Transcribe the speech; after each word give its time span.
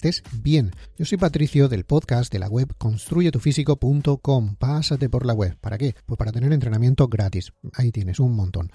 Estés 0.00 0.22
bien. 0.42 0.70
Yo 0.96 1.04
soy 1.04 1.18
Patricio 1.18 1.68
del 1.68 1.84
podcast 1.84 2.32
de 2.32 2.38
la 2.38 2.48
web 2.48 2.74
construyetufísico.com. 2.78 4.56
Pásate 4.56 5.10
por 5.10 5.26
la 5.26 5.34
web. 5.34 5.58
¿Para 5.60 5.76
qué? 5.76 5.94
Pues 6.06 6.16
para 6.16 6.32
tener 6.32 6.54
entrenamiento 6.54 7.06
gratis. 7.08 7.52
Ahí 7.74 7.92
tienes 7.92 8.18
un 8.18 8.34
montón. 8.34 8.72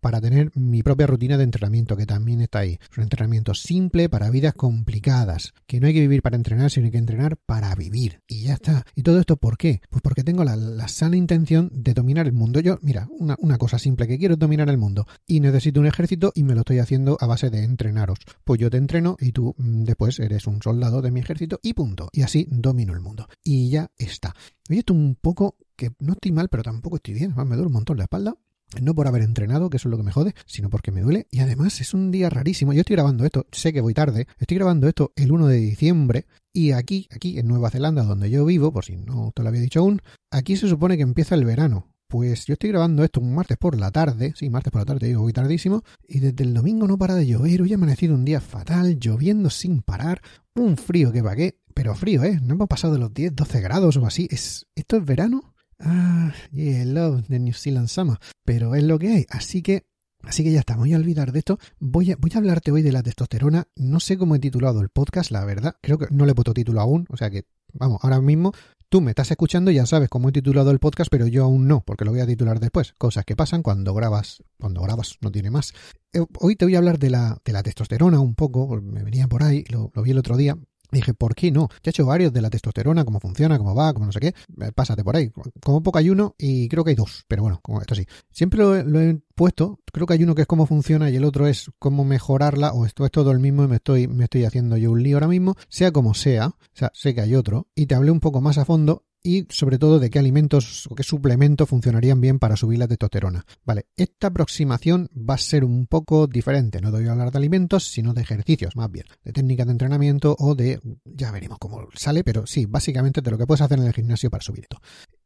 Para 0.00 0.20
tener 0.20 0.52
mi 0.54 0.84
propia 0.84 1.08
rutina 1.08 1.36
de 1.36 1.42
entrenamiento 1.42 1.96
que 1.96 2.06
también 2.06 2.42
está 2.42 2.60
ahí. 2.60 2.78
Es 2.90 2.96
un 2.96 3.02
entrenamiento 3.02 3.54
simple 3.54 4.08
para 4.08 4.30
vidas 4.30 4.54
complicadas. 4.54 5.52
Que 5.66 5.80
no 5.80 5.88
hay 5.88 5.94
que 5.94 6.00
vivir 6.00 6.22
para 6.22 6.36
entrenar, 6.36 6.70
sino 6.70 6.86
hay 6.86 6.92
que 6.92 6.98
entrenar 6.98 7.36
para 7.38 7.74
vivir. 7.74 8.20
Y 8.28 8.44
ya 8.44 8.54
está. 8.54 8.86
¿Y 8.94 9.02
todo 9.02 9.18
esto 9.18 9.36
por 9.36 9.58
qué? 9.58 9.80
Pues 9.90 10.00
porque 10.00 10.22
tengo 10.22 10.44
la, 10.44 10.86
sana 10.86 11.16
intención 11.16 11.70
de 11.74 11.92
dominar 11.92 12.26
el 12.26 12.32
mundo. 12.32 12.60
Yo, 12.60 12.78
mira, 12.82 13.08
una, 13.18 13.34
una 13.40 13.58
cosa 13.58 13.80
simple, 13.80 14.06
que 14.06 14.18
quiero 14.18 14.36
dominar 14.36 14.68
el 14.68 14.78
mundo. 14.78 15.08
Y 15.26 15.40
necesito 15.40 15.80
un 15.80 15.86
ejército 15.86 16.30
y 16.36 16.44
me 16.44 16.54
lo 16.54 16.60
estoy 16.60 16.78
haciendo 16.78 17.18
a 17.20 17.26
base 17.26 17.50
de 17.50 17.64
entrenaros. 17.64 18.20
Pues 18.44 18.60
yo 18.60 18.70
te 18.70 18.76
entreno 18.76 19.16
y 19.18 19.32
tú 19.32 19.56
mm, 19.58 19.82
después 19.82 20.20
eres 20.20 20.46
un 20.46 20.62
soldado 20.68 21.00
de 21.00 21.10
mi 21.10 21.20
ejército 21.20 21.58
y 21.62 21.72
punto. 21.72 22.10
Y 22.12 22.22
así 22.22 22.46
domino 22.50 22.92
el 22.92 23.00
mundo. 23.00 23.26
Y 23.42 23.70
ya 23.70 23.90
está. 23.96 24.34
Oye, 24.68 24.80
esto 24.80 24.92
un 24.92 25.16
poco 25.20 25.56
que 25.76 25.92
no 25.98 26.12
estoy 26.12 26.32
mal, 26.32 26.48
pero 26.48 26.62
tampoco 26.62 26.96
estoy 26.96 27.14
bien. 27.14 27.34
me 27.34 27.56
duele 27.56 27.66
un 27.66 27.72
montón 27.72 27.96
la 27.96 28.04
espalda. 28.04 28.34
No 28.82 28.94
por 28.94 29.08
haber 29.08 29.22
entrenado, 29.22 29.70
que 29.70 29.78
eso 29.78 29.88
es 29.88 29.90
lo 29.90 29.96
que 29.96 30.02
me 30.02 30.12
jode, 30.12 30.34
sino 30.44 30.68
porque 30.68 30.90
me 30.90 31.00
duele. 31.00 31.26
Y 31.30 31.40
además 31.40 31.80
es 31.80 31.94
un 31.94 32.10
día 32.10 32.28
rarísimo. 32.28 32.74
Yo 32.74 32.80
estoy 32.80 32.96
grabando 32.96 33.24
esto, 33.24 33.46
sé 33.50 33.72
que 33.72 33.80
voy 33.80 33.94
tarde. 33.94 34.26
Estoy 34.38 34.58
grabando 34.58 34.86
esto 34.86 35.12
el 35.16 35.32
1 35.32 35.46
de 35.46 35.56
diciembre. 35.56 36.26
Y 36.52 36.72
aquí, 36.72 37.08
aquí 37.10 37.38
en 37.38 37.48
Nueva 37.48 37.70
Zelanda, 37.70 38.02
donde 38.02 38.28
yo 38.28 38.44
vivo, 38.44 38.70
por 38.70 38.84
si 38.84 38.96
no 38.96 39.32
te 39.34 39.42
lo 39.42 39.48
había 39.48 39.62
dicho 39.62 39.80
aún, 39.80 40.02
aquí 40.30 40.56
se 40.56 40.68
supone 40.68 40.98
que 40.98 41.02
empieza 41.02 41.34
el 41.34 41.46
verano. 41.46 41.88
Pues 42.08 42.46
yo 42.46 42.54
estoy 42.54 42.70
grabando 42.70 43.04
esto 43.04 43.20
un 43.20 43.34
martes 43.34 43.58
por 43.58 43.78
la 43.78 43.90
tarde, 43.90 44.32
sí, 44.34 44.48
martes 44.48 44.72
por 44.72 44.80
la 44.80 44.86
tarde, 44.86 45.08
digo, 45.08 45.20
voy 45.20 45.34
tardísimo, 45.34 45.82
y 46.08 46.20
desde 46.20 46.42
el 46.42 46.54
domingo 46.54 46.88
no 46.88 46.96
para 46.96 47.14
de 47.14 47.26
llover, 47.26 47.60
hoy 47.60 47.72
ha 47.72 47.74
amanecido 47.74 48.14
un 48.14 48.24
día 48.24 48.40
fatal, 48.40 48.98
lloviendo 48.98 49.50
sin 49.50 49.82
parar, 49.82 50.22
un 50.58 50.76
frío 50.76 51.12
que 51.12 51.22
pagué, 51.22 51.58
pero 51.74 51.94
frío, 51.94 52.24
¿eh? 52.24 52.38
No 52.42 52.54
hemos 52.54 52.68
pasado 52.68 52.94
de 52.94 53.00
los 53.00 53.12
10, 53.12 53.34
12 53.34 53.60
grados 53.60 53.96
o 53.96 54.06
así, 54.06 54.28
¿Es, 54.30 54.66
¿esto 54.74 54.96
es 54.96 55.04
verano? 55.04 55.54
Ah, 55.78 56.32
yeah, 56.50 56.84
love 56.84 57.24
the 57.28 57.38
New 57.38 57.54
Zealand 57.54 57.88
summer, 57.88 58.18
pero 58.44 58.74
es 58.74 58.82
lo 58.82 58.98
que 58.98 59.08
hay, 59.08 59.26
así 59.30 59.62
que 59.62 59.86
Así 60.22 60.42
que 60.42 60.50
ya 60.50 60.60
está, 60.60 60.76
voy 60.76 60.92
a 60.92 60.96
olvidar 60.96 61.32
de 61.32 61.38
esto. 61.38 61.58
Voy 61.78 62.12
a, 62.12 62.16
voy 62.16 62.30
a 62.34 62.38
hablarte 62.38 62.72
hoy 62.72 62.82
de 62.82 62.92
la 62.92 63.02
testosterona. 63.02 63.68
No 63.76 64.00
sé 64.00 64.18
cómo 64.18 64.34
he 64.34 64.38
titulado 64.38 64.80
el 64.80 64.88
podcast, 64.88 65.30
la 65.30 65.44
verdad. 65.44 65.76
Creo 65.80 65.96
que 65.96 66.08
no 66.10 66.26
le 66.26 66.32
he 66.32 66.34
puesto 66.34 66.52
título 66.52 66.80
aún. 66.80 67.06
O 67.08 67.16
sea 67.16 67.30
que, 67.30 67.44
vamos, 67.72 68.00
ahora 68.02 68.20
mismo 68.20 68.52
Tú 68.90 69.02
me 69.02 69.10
estás 69.10 69.30
escuchando 69.30 69.70
ya 69.70 69.84
sabes 69.84 70.08
cómo 70.08 70.30
he 70.30 70.32
titulado 70.32 70.70
el 70.70 70.78
podcast, 70.78 71.10
pero 71.10 71.26
yo 71.26 71.44
aún 71.44 71.68
no, 71.68 71.82
porque 71.82 72.06
lo 72.06 72.10
voy 72.10 72.20
a 72.20 72.26
titular 72.26 72.58
después. 72.58 72.94
Cosas 72.96 73.26
que 73.26 73.36
pasan 73.36 73.62
cuando 73.62 73.92
grabas, 73.92 74.42
cuando 74.58 74.80
grabas, 74.80 75.18
no 75.20 75.30
tiene 75.30 75.50
más. 75.50 75.74
Eh, 76.14 76.24
hoy 76.40 76.56
te 76.56 76.64
voy 76.64 76.74
a 76.74 76.78
hablar 76.78 76.98
de 76.98 77.10
la, 77.10 77.36
de 77.44 77.52
la 77.52 77.62
testosterona 77.62 78.18
un 78.18 78.34
poco, 78.34 78.80
me 78.80 79.02
venía 79.02 79.28
por 79.28 79.42
ahí, 79.42 79.62
lo, 79.68 79.90
vi 80.02 80.12
el 80.12 80.18
otro 80.18 80.38
día, 80.38 80.56
Dije, 80.90 81.12
¿por 81.14 81.34
qué 81.34 81.50
no? 81.50 81.68
Ya 81.82 81.88
he 81.88 81.90
hecho 81.90 82.06
varios 82.06 82.32
de 82.32 82.40
la 82.40 82.50
testosterona, 82.50 83.04
cómo 83.04 83.20
funciona, 83.20 83.58
cómo 83.58 83.74
va, 83.74 83.92
cómo 83.92 84.06
no 84.06 84.12
sé 84.12 84.20
qué. 84.20 84.28
Eh, 84.28 84.72
pásate 84.74 85.04
por 85.04 85.16
ahí. 85.16 85.30
Como 85.62 85.82
poco 85.82 85.98
hay 85.98 86.10
uno 86.10 86.34
y 86.38 86.68
creo 86.68 86.84
que 86.84 86.90
hay 86.90 86.96
dos, 86.96 87.24
pero 87.28 87.42
bueno, 87.42 87.60
como 87.62 87.80
esto 87.80 87.94
sí. 87.94 88.06
Siempre 88.30 88.60
lo, 88.60 89.00
he 89.00 89.20
puesto, 89.34 89.80
creo 89.92 90.06
que 90.06 90.14
hay 90.14 90.24
uno 90.24 90.34
que 90.34 90.42
es 90.42 90.48
cómo 90.48 90.66
funciona 90.66 91.10
y 91.10 91.16
el 91.16 91.24
otro 91.24 91.46
es 91.46 91.70
cómo 91.78 92.04
mejorarla, 92.04 92.72
o 92.72 92.86
esto 92.86 93.04
es 93.04 93.10
todo 93.10 93.30
el 93.30 93.38
mismo 93.38 93.64
y 93.64 93.68
me 93.68 93.76
estoy, 93.76 94.08
me 94.08 94.24
estoy 94.24 94.44
haciendo 94.44 94.76
yo 94.76 94.90
un 94.90 95.02
lío 95.02 95.16
ahora 95.16 95.28
mismo. 95.28 95.56
Sea 95.68 95.92
como 95.92 96.14
sea, 96.14 96.48
o 96.48 96.56
sea, 96.72 96.90
sé 96.94 97.14
que 97.14 97.20
hay 97.20 97.34
otro, 97.34 97.68
y 97.74 97.86
te 97.86 97.94
hablé 97.94 98.10
un 98.10 98.20
poco 98.20 98.40
más 98.40 98.58
a 98.58 98.64
fondo 98.64 99.04
y 99.22 99.46
sobre 99.50 99.78
todo 99.78 99.98
de 99.98 100.10
qué 100.10 100.18
alimentos 100.18 100.86
o 100.90 100.94
qué 100.94 101.02
suplementos 101.02 101.68
funcionarían 101.68 102.20
bien 102.20 102.38
para 102.38 102.56
subir 102.56 102.78
la 102.78 102.88
testosterona. 102.88 103.44
Vale, 103.64 103.86
esta 103.96 104.28
aproximación 104.28 105.08
va 105.14 105.34
a 105.34 105.38
ser 105.38 105.64
un 105.64 105.86
poco 105.86 106.26
diferente, 106.26 106.80
no 106.80 106.90
voy 106.90 107.06
a 107.06 107.12
hablar 107.12 107.30
de 107.30 107.38
alimentos, 107.38 107.84
sino 107.84 108.14
de 108.14 108.22
ejercicios, 108.22 108.76
más 108.76 108.90
bien, 108.90 109.06
de 109.24 109.32
técnicas 109.32 109.66
de 109.66 109.72
entrenamiento 109.72 110.36
o 110.38 110.54
de, 110.54 110.80
ya 111.04 111.30
veremos 111.30 111.58
cómo 111.58 111.88
sale, 111.94 112.24
pero 112.24 112.46
sí, 112.46 112.66
básicamente 112.66 113.20
de 113.20 113.30
lo 113.30 113.38
que 113.38 113.46
puedes 113.46 113.62
hacer 113.62 113.78
en 113.78 113.86
el 113.86 113.92
gimnasio 113.92 114.30
para 114.30 114.42
subir 114.42 114.64
esto. 114.64 114.80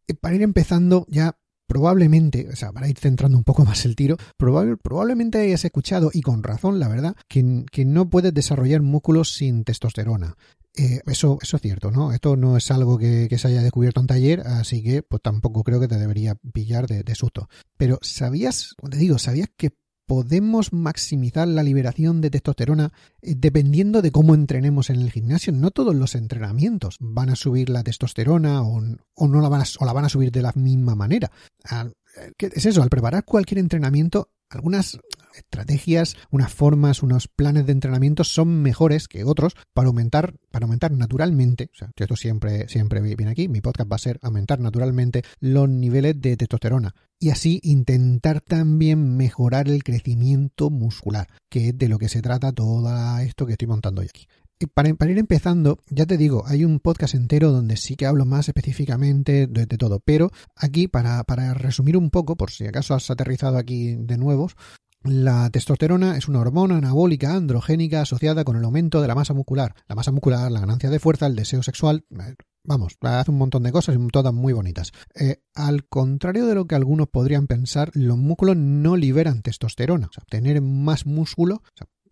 Eh, 0.07 0.15
para 0.15 0.35
ir 0.35 0.43
empezando 0.43 1.07
ya 1.09 1.37
probablemente, 1.67 2.49
o 2.53 2.57
sea, 2.57 2.73
para 2.73 2.89
ir 2.89 2.99
centrando 2.99 3.39
un 3.39 3.45
poco 3.45 3.65
más 3.65 3.85
el 3.85 3.97
tiro, 3.97 4.17
probablemente 4.37 5.39
hayas 5.39 5.65
escuchado, 5.65 6.11
y 6.13 6.21
con 6.23 6.43
razón, 6.43 6.79
la 6.79 6.89
verdad, 6.89 7.17
que, 7.29 7.65
que, 7.71 7.85
no 7.85 8.11
puedes 8.11 8.35
desarrollar 8.35 8.83
músculos 8.83 9.33
sin 9.33 9.65
testosterona. 9.65 10.37
Eh, 10.75 11.01
eso, 11.07 11.39
eso 11.43 11.57
es 11.57 11.63
cierto, 11.63 11.91
¿no? 11.91 12.13
Esto 12.13 12.37
no 12.37 12.57
es 12.57 12.71
algo 12.71 12.97
que, 12.99 13.29
se 13.37 13.49
haya 13.49 13.63
descubierto 13.63 14.01
en 14.01 14.07
taller, 14.07 14.41
así 14.41 14.83
que 14.83 15.03
pues 15.03 15.21
tampoco 15.23 15.63
creo 15.65 15.81
que 15.81 15.89
te 15.89 15.99
debería 15.99 16.35
pillar 16.35 16.87
de, 16.87 17.15
susto. 17.15 17.49
Pero 17.77 17.99
¿sabías, 18.01 18.75
te 18.91 18.97
digo, 18.97 19.19
sabías 19.19 19.51
que 19.55 19.71
podemos 20.07 20.73
maximizar 20.73 21.47
la 21.47 21.63
liberación 21.63 22.21
de 22.21 22.31
testosterona 22.31 22.93
eh, 23.21 23.35
dependiendo 23.37 24.03
de 24.03 24.13
cómo 24.13 24.35
entrenemos 24.35 24.89
en 24.89 25.01
el 25.01 25.11
gimnasio. 25.11 25.53
No 25.53 25.71
todos 25.71 25.95
los 25.95 26.15
entrenamientos 26.15 26.97
van 27.01 27.29
a 27.29 27.37
subir 27.37 27.69
la 27.69 27.83
testosterona 27.83 28.63
o, 28.63 28.81
no 28.81 29.41
la 29.41 29.49
van 29.49 29.61
a, 29.61 29.65
o 29.79 29.85
la 29.85 29.93
van 29.93 30.07
a 30.07 30.09
subir 30.09 30.33
de 30.33 30.43
la 30.43 30.53
misma 30.55 30.95
manera. 30.95 31.31
Eh, 31.71 32.33
¿Qué 32.37 32.51
es 32.53 32.67
eso? 32.67 32.83
Al 32.83 32.91
preparar 32.91 33.25
cualquier 33.25 33.59
entrenamiento, 33.59 34.31
algunas 34.49 34.99
estrategias, 35.35 36.17
unas 36.31 36.53
formas, 36.53 37.03
unos 37.03 37.29
planes 37.29 37.67
de 37.67 37.73
entrenamiento 37.73 38.25
son 38.25 38.63
mejores 38.63 39.09
que 39.09 39.25
otros 39.25 39.55
para 39.73 39.89
aumentar, 39.89 40.35
para 40.51 40.65
aumentar 40.65 40.93
naturalmente, 40.93 41.71
o 41.73 41.77
sea, 41.77 41.91
esto 41.97 42.17
siempre, 42.17 42.69
siempre 42.69 43.01
viene 43.01 43.31
aquí, 43.31 43.49
mi 43.49 43.61
podcast 43.61 43.91
va 43.91 43.97
a 43.97 43.99
ser 43.99 44.19
aumentar 44.23 44.61
naturalmente 44.61 45.23
los 45.41 45.69
niveles 45.69 46.21
de 46.21 46.37
testosterona 46.37 46.95
y 47.19 47.31
así 47.31 47.61
intentar 47.63 48.41
también 48.41 49.17
mejorar 49.17 49.69
el 49.69 49.85
crecimiento 49.85 50.71
muscular, 50.71 51.29
que 51.49 51.69
es 51.69 51.79
de 51.79 51.89
lo 51.89 51.99
que 51.99 52.09
se 52.09 52.21
trata 52.21 52.51
todo 52.51 53.19
esto 53.21 53.47
que 53.47 53.53
estoy 53.53 53.69
montando 53.69 54.01
hoy 54.01 54.09
aquí. 54.09 54.27
Para, 54.75 54.89
ir 54.89 55.19
empezando, 55.19 55.79
ya 55.89 56.07
te 56.07 56.17
digo, 56.17 56.45
hay 56.47 56.65
un 56.65 56.81
podcast 56.81 57.15
entero 57.15 57.51
donde 57.51 57.77
sí 57.77 57.97
que 57.97 58.07
hablo 58.07 58.25
más 58.25 58.49
específicamente 58.49 59.47
de, 59.47 59.67
todo, 59.67 60.01
pero 60.01 60.31
aquí 60.57 60.89
para, 60.89 61.23
para, 61.25 61.55
resumir 61.55 61.97
un 61.97 62.11
poco, 62.11 62.37
por 62.37 62.51
si 62.51 62.67
acaso 62.67 62.95
has 62.95 63.11
aterrizado 63.11 63.57
aquí 63.57 63.97
de 63.97 64.19
nuevos, 64.19 64.57
la 65.05 65.51
testosterona 65.51 66.17
es 66.17 66.29
una 66.29 66.41
hormona 66.41 66.77
anabólica 66.77 67.35
androgénica 67.35 68.03
asociada 68.03 68.45
con 68.45 68.57
el 68.57 68.65
aumento 68.65 69.01
de 69.01 69.09
la 69.09 69.15
masa 69.15 69.35
muscular. 69.35 69.75
La 69.89 69.95
masa 69.95 70.13
muscular, 70.13 70.51
la 70.51 70.61
ganancia 70.61 70.91
de 70.91 70.99
fuerza, 70.99 71.27
el 71.27 71.37
deseo 71.37 71.63
sexual, 71.63 72.05
eh, 72.11 72.35
vamos, 72.65 72.97
hace 73.01 73.31
un 73.31 73.39
montón 73.39 73.63
de 73.63 73.73
cosas 73.73 73.97
y 73.97 74.09
todas 74.09 74.33
muy 74.33 74.53
bonitas. 74.53 74.93
Eh, 75.15 75.43
al 75.55 75.87
contrario 75.87 76.47
de 76.47 76.55
lo 76.55 76.67
que 76.67 76.75
algunos 76.75 77.09
podrían 77.09 77.47
pensar, 77.47 77.91
los 77.95 78.17
músculos 78.17 78.57
no 78.57 78.97
liberan 78.97 79.43
testosterona. 79.43 80.07
O 80.07 80.13
sea, 80.13 80.25
tener 80.29 80.61
más 80.63 81.07
músculo, 81.07 81.63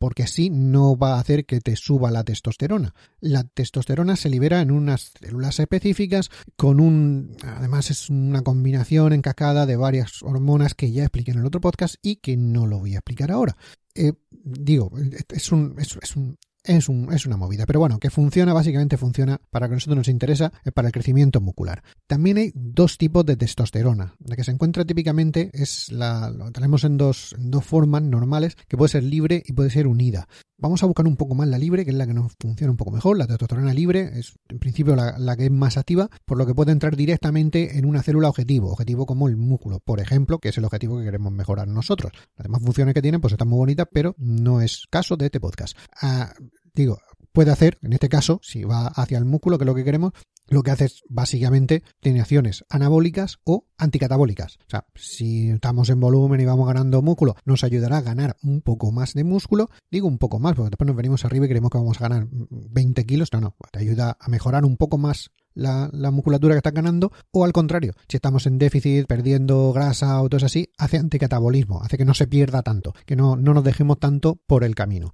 porque 0.01 0.23
así 0.23 0.49
no 0.49 0.97
va 0.97 1.15
a 1.15 1.21
hacer 1.21 1.45
que 1.45 1.61
te 1.61 1.77
suba 1.77 2.11
la 2.11 2.25
testosterona. 2.25 2.95
La 3.21 3.45
testosterona 3.45 4.17
se 4.17 4.31
libera 4.31 4.63
en 4.63 4.71
unas 4.71 5.13
células 5.21 5.61
específicas 5.61 6.31
con 6.57 6.81
un... 6.81 7.37
Además 7.45 7.91
es 7.91 8.09
una 8.09 8.41
combinación 8.41 9.13
encacada 9.13 9.67
de 9.67 9.77
varias 9.77 10.23
hormonas 10.23 10.75
que 10.75 10.91
ya 10.91 11.03
expliqué 11.03 11.33
en 11.33 11.41
el 11.41 11.47
otro 11.47 11.61
podcast 11.61 11.97
y 12.01 12.17
que 12.17 12.39
no 12.39 12.67
lo 12.67 12.79
voy 12.79 12.95
a 12.95 12.99
explicar 12.99 13.31
ahora. 13.31 13.59
Eh, 13.95 14.15
digo, 14.31 14.91
es 15.29 15.53
un, 15.53 15.77
es 15.79 16.17
un 16.17 16.39
es, 16.65 16.89
un, 16.89 17.13
es, 17.13 17.27
una 17.27 17.37
movida. 17.37 17.67
Pero 17.67 17.81
bueno, 17.81 17.99
que 17.99 18.11
funciona, 18.11 18.53
básicamente 18.53 18.97
funciona 18.97 19.41
para 19.51 19.69
que 19.69 19.75
nosotros 19.75 19.97
nos 19.97 20.09
interesa, 20.09 20.53
es 20.65 20.73
para 20.73 20.89
el 20.89 20.93
crecimiento 20.93 21.41
muscular. 21.41 21.83
También 22.07 22.39
hay 22.39 22.53
dos 22.55 22.99
tipos 22.99 23.25
de 23.25 23.37
testosterona. 23.37 24.15
La 24.25 24.37
que 24.37 24.45
se 24.45 24.51
encuentra 24.51 24.85
típicamente 24.85 25.51
es 25.53 25.91
la, 25.93 26.31
lo 26.31 26.51
tenemos 26.53 26.85
en 26.85 26.97
dos, 26.97 27.35
dos 27.39 27.65
formas 27.65 28.03
normales, 28.03 28.57
que 28.69 28.77
puede 28.77 28.91
ser 28.91 29.05
libre 29.05 29.43
y 29.45 29.53
puede 29.53 29.71
ser 29.71 29.87
unida. 29.87 30.29
Vamos 30.63 30.83
a 30.83 30.87
buscar 30.87 31.07
un 31.07 31.17
poco 31.17 31.35
más 31.35 31.49
la 31.49 31.57
libre, 31.57 31.87
que 31.87 31.91
es 31.91 31.97
la 31.97 32.07
que 32.07 32.13
nos 32.13 32.35
funciona 32.39 32.71
un 32.71 32.77
poco 32.77 32.91
mejor. 32.91 33.17
La 33.17 33.27
testosterona 33.27 33.73
libre 33.73 34.11
es 34.19 34.35
en 34.51 34.59
principio 34.59 34.95
la, 34.95 35.37
que 35.37 35.47
es 35.47 35.51
más 35.51 35.79
activa, 35.79 36.11
por 36.27 36.37
lo 36.37 36.45
que 36.45 36.55
puede 36.55 36.71
entrar 36.71 36.97
directamente 36.97 37.79
en 37.79 37.87
una 37.87 38.03
célula 38.03 38.29
objetivo, 38.29 38.71
objetivo 38.71 39.07
como 39.07 39.29
el 39.29 39.39
músculo, 39.39 39.81
por 39.81 40.01
ejemplo, 40.01 40.39
que 40.39 40.51
es 40.51 40.59
el 40.59 40.67
objetivo 40.67 40.99
que 40.99 41.05
queremos 41.05 41.33
mejorar 41.33 41.67
nosotros. 41.67 42.13
Las 42.37 42.45
demás 42.45 42.61
funciones 42.63 42.93
que 42.93 43.01
tiene 43.01 43.19
pues 43.19 43.33
están 43.33 43.49
muy 43.49 43.57
bonitas, 43.57 43.87
pero 43.91 44.15
no 44.19 44.61
es 44.61 44.85
caso 44.91 45.17
de 45.17 45.27
este 45.27 45.41
podcast. 45.41 45.79
Ah, 46.03 46.35
digo, 46.75 46.99
puede 47.33 47.51
hacer, 47.51 47.79
en 47.83 47.93
este 47.93 48.09
caso, 48.09 48.41
si 48.43 48.65
va 48.65 48.87
hacia 48.87 49.19
el 49.19 49.25
músculo, 49.25 49.59
que 49.59 49.65
es 49.65 49.67
lo 49.67 49.75
que 49.75 49.85
queremos, 49.85 50.13
lo 50.51 50.63
que 50.63 50.73
hace 50.73 50.87
es 50.87 51.03
básicamente 51.09 51.85
tiene 52.01 52.21
acciones 52.21 52.65
anabólicas 52.69 53.39
o 53.45 53.67
anticatabólicas. 53.79 54.57
O 54.67 54.71
sea, 54.71 54.85
si 54.97 55.49
estamos 55.49 55.89
en 55.91 56.01
volumen 56.01 56.41
y 56.41 56.45
vamos 56.45 56.67
ganando 56.67 57.03
músculo, 57.03 57.37
nos 57.45 57.63
ayudará 57.63 57.99
a 57.99 58.03
ganar 58.03 58.37
un 58.43 58.61
poco 58.61 58.91
más 58.91 59.15
de 59.15 59.23
músculo. 59.23 59.71
Digo 59.91 60.09
un 60.09 60.19
poco 60.19 60.41
más, 60.41 60.55
porque 60.55 60.71
después 60.71 60.87
nos 60.87 60.97
venimos 60.97 61.25
arriba 61.25 61.47
y 61.47 61.49
creemos 61.49 61.71
que 61.71 61.79
vamos 61.79 62.01
a 62.01 62.09
ganar 62.09 62.27
20 62.31 63.07
kilos. 63.07 63.33
No, 63.33 63.41
no, 63.41 63.57
te 63.71 63.79
ayuda 63.79 64.17
a 64.21 64.29
mejorar 64.29 64.65
un 64.65 64.77
poco 64.77 64.99
más 64.99 65.31
la, 65.55 65.89
musculatura 66.11 66.55
que 66.55 66.59
estás 66.59 66.75
ganando, 66.75 67.13
o 67.31 67.45
al 67.45 67.53
contrario, 67.53 67.93
si 68.09 68.17
estamos 68.17 68.47
en 68.47 68.59
déficit, 68.59 69.07
perdiendo 69.07 69.73
grasa 69.73 70.21
o 70.21 70.29
todo 70.29 70.45
así, 70.47 70.71
hace 70.79 70.99
anticatabolismo, 70.99 71.83
hace 71.83 71.97
que 71.97 72.05
no 72.05 72.15
se 72.15 72.27
pierda 72.27 72.63
tanto, 72.63 72.95
que 73.07 73.17
no, 73.17 73.37
no 73.37 73.55
nos 73.55 73.65
dejemos 73.65 73.99
tanto 73.99 74.41
por 74.47 74.65
el 74.65 74.75
camino. 74.75 75.13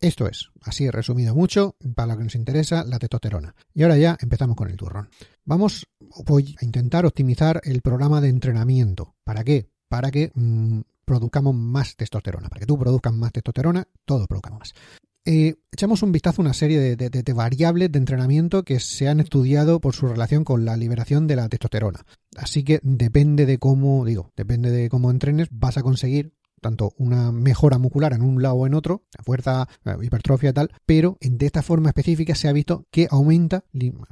Esto 0.00 0.26
es, 0.26 0.48
así 0.62 0.90
resumido 0.90 1.34
mucho, 1.34 1.76
para 1.94 2.12
lo 2.12 2.18
que 2.18 2.24
nos 2.24 2.34
interesa, 2.34 2.84
la 2.84 2.98
testosterona. 2.98 3.54
Y 3.74 3.82
ahora 3.82 3.98
ya 3.98 4.16
empezamos 4.18 4.56
con 4.56 4.70
el 4.70 4.76
turrón. 4.76 5.10
Vamos, 5.44 5.86
voy 6.24 6.56
a 6.58 6.64
intentar 6.64 7.04
optimizar 7.04 7.60
el 7.64 7.82
programa 7.82 8.22
de 8.22 8.30
entrenamiento. 8.30 9.14
¿Para 9.24 9.44
qué? 9.44 9.68
Para 9.88 10.10
que 10.10 10.32
mm, 10.34 10.80
produzcamos 11.04 11.54
más 11.54 11.96
testosterona. 11.96 12.48
Para 12.48 12.60
que 12.60 12.66
tú 12.66 12.78
produzcas 12.78 13.12
más 13.12 13.30
testosterona, 13.30 13.86
todo 14.06 14.26
produzca 14.26 14.50
más. 14.50 14.72
Eh, 15.26 15.56
echamos 15.70 16.02
un 16.02 16.12
vistazo 16.12 16.40
a 16.40 16.44
una 16.46 16.54
serie 16.54 16.96
de, 16.96 17.32
variables 17.34 17.92
de 17.92 17.98
entrenamiento 17.98 18.62
que 18.62 18.80
se 18.80 19.06
han 19.06 19.20
estudiado 19.20 19.78
por 19.80 19.94
su 19.94 20.06
relación 20.06 20.44
con 20.44 20.64
la 20.64 20.78
liberación 20.78 21.26
de 21.26 21.36
la 21.36 21.48
testosterona. 21.50 22.06
Así 22.36 22.64
que 22.64 22.80
depende 22.82 23.44
de 23.44 23.58
cómo, 23.58 24.06
digo, 24.06 24.32
depende 24.34 24.70
de 24.70 24.88
cómo 24.88 25.10
entrenes, 25.10 25.48
vas 25.50 25.76
a 25.76 25.82
conseguir 25.82 26.32
tanto 26.60 26.92
una 26.98 27.32
mejora 27.32 27.78
muscular 27.78 28.12
en 28.12 28.22
un 28.22 28.42
lado 28.42 28.54
o 28.54 28.66
en 28.66 28.74
otro, 28.74 29.04
fuerza, 29.24 29.68
hipertrofia 30.02 30.50
y 30.50 30.52
tal, 30.52 30.70
pero 30.86 31.16
de 31.20 31.46
esta 31.46 31.62
forma 31.62 31.88
específica 31.88 32.34
se 32.34 32.48
ha 32.48 32.52
visto 32.52 32.86
que 32.90 33.08
aumenta, 33.10 33.64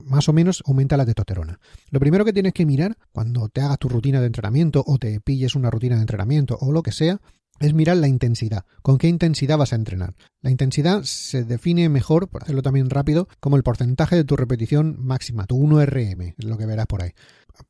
más 0.05 0.29
o 0.29 0.33
menos 0.33 0.62
aumenta 0.67 0.97
la 0.97 1.06
testosterona. 1.06 1.61
Lo 1.91 2.00
primero 2.00 2.25
que 2.25 2.33
tienes 2.33 2.53
que 2.53 2.67
mirar 2.67 2.97
cuando 3.12 3.49
te 3.49 3.61
hagas 3.61 3.79
tu 3.79 3.89
rutina 3.89 4.21
de 4.21 4.27
entrenamiento 4.27 4.83
o 4.87 4.99
te 4.99 5.21
pilles 5.21 5.55
una 5.55 5.71
rutina 5.71 5.97
de 5.97 6.03
entrenamiento 6.03 6.59
o 6.61 6.73
lo 6.73 6.83
que 6.83 6.93
sea, 6.93 7.21
es 7.61 7.75
mirar 7.75 7.97
la 7.97 8.09
intensidad. 8.09 8.65
¿Con 8.83 8.99
qué 8.99 9.09
intensidad 9.09 9.59
vas 9.59 9.73
a 9.73 9.77
entrenar? 9.77 10.15
La 10.41 10.51
intensidad 10.51 11.03
se 11.03 11.45
define 11.45 11.89
mejor, 11.89 12.29
por 12.29 12.43
hacerlo 12.43 12.63
también 12.63 12.91
rápido, 12.91 13.29
como 13.41 13.57
el 13.57 13.63
porcentaje 13.63 14.17
de 14.17 14.25
tu 14.25 14.37
repetición 14.37 14.97
máxima, 14.99 15.47
tu 15.47 15.57
1RM, 15.57 16.35
es 16.39 16.45
lo 16.45 16.57
que 16.57 16.67
verás 16.67 16.87
por 16.87 17.03
ahí 17.03 17.13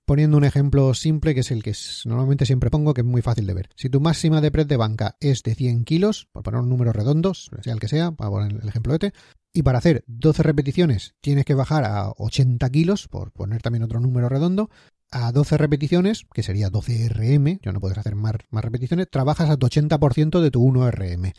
poniendo 0.04 0.36
un 0.36 0.44
ejemplo 0.44 0.92
simple 0.94 1.34
que 1.34 1.40
es 1.40 1.50
el 1.50 1.62
que 1.62 1.74
normalmente 2.04 2.46
siempre 2.46 2.70
pongo, 2.70 2.94
que 2.94 3.02
es 3.02 3.06
muy 3.06 3.22
fácil 3.22 3.46
de 3.46 3.54
ver. 3.54 3.70
Si 3.76 3.88
tu 3.88 4.00
máxima 4.00 4.40
de 4.40 4.50
press 4.50 4.68
de 4.68 4.76
banca 4.76 5.16
es 5.20 5.42
de 5.42 5.54
100 5.54 5.84
kilos, 5.84 6.28
por 6.32 6.42
poner 6.42 6.60
un 6.60 6.68
número 6.68 6.92
redondo, 6.92 7.34
sea 7.34 7.72
el 7.72 7.80
que 7.80 7.88
sea, 7.88 8.12
para 8.12 8.30
poner 8.30 8.60
el 8.60 8.68
ejemplo 8.68 8.94
este, 8.94 9.12
y 9.52 9.62
para 9.62 9.78
hacer 9.78 10.04
12 10.06 10.42
repeticiones 10.42 11.14
tienes 11.20 11.44
que 11.44 11.54
bajar 11.54 11.84
a 11.84 12.10
80 12.16 12.68
kilos, 12.70 13.08
por 13.08 13.32
poner 13.32 13.62
también 13.62 13.82
otro 13.82 14.00
número 14.00 14.28
redondo, 14.28 14.70
a 15.10 15.32
12 15.32 15.56
repeticiones, 15.58 16.26
que 16.32 16.42
sería 16.42 16.70
12 16.70 17.08
RM, 17.08 17.60
ya 17.62 17.72
no 17.72 17.80
puedes 17.80 17.98
hacer 17.98 18.14
más, 18.14 18.34
más 18.50 18.64
repeticiones, 18.64 19.10
trabajas 19.10 19.50
a 19.50 19.56
tu 19.56 19.66
80% 19.66 20.40
de 20.40 20.50
tu 20.50 20.62
1 20.62 20.90
RM. 20.90 21.32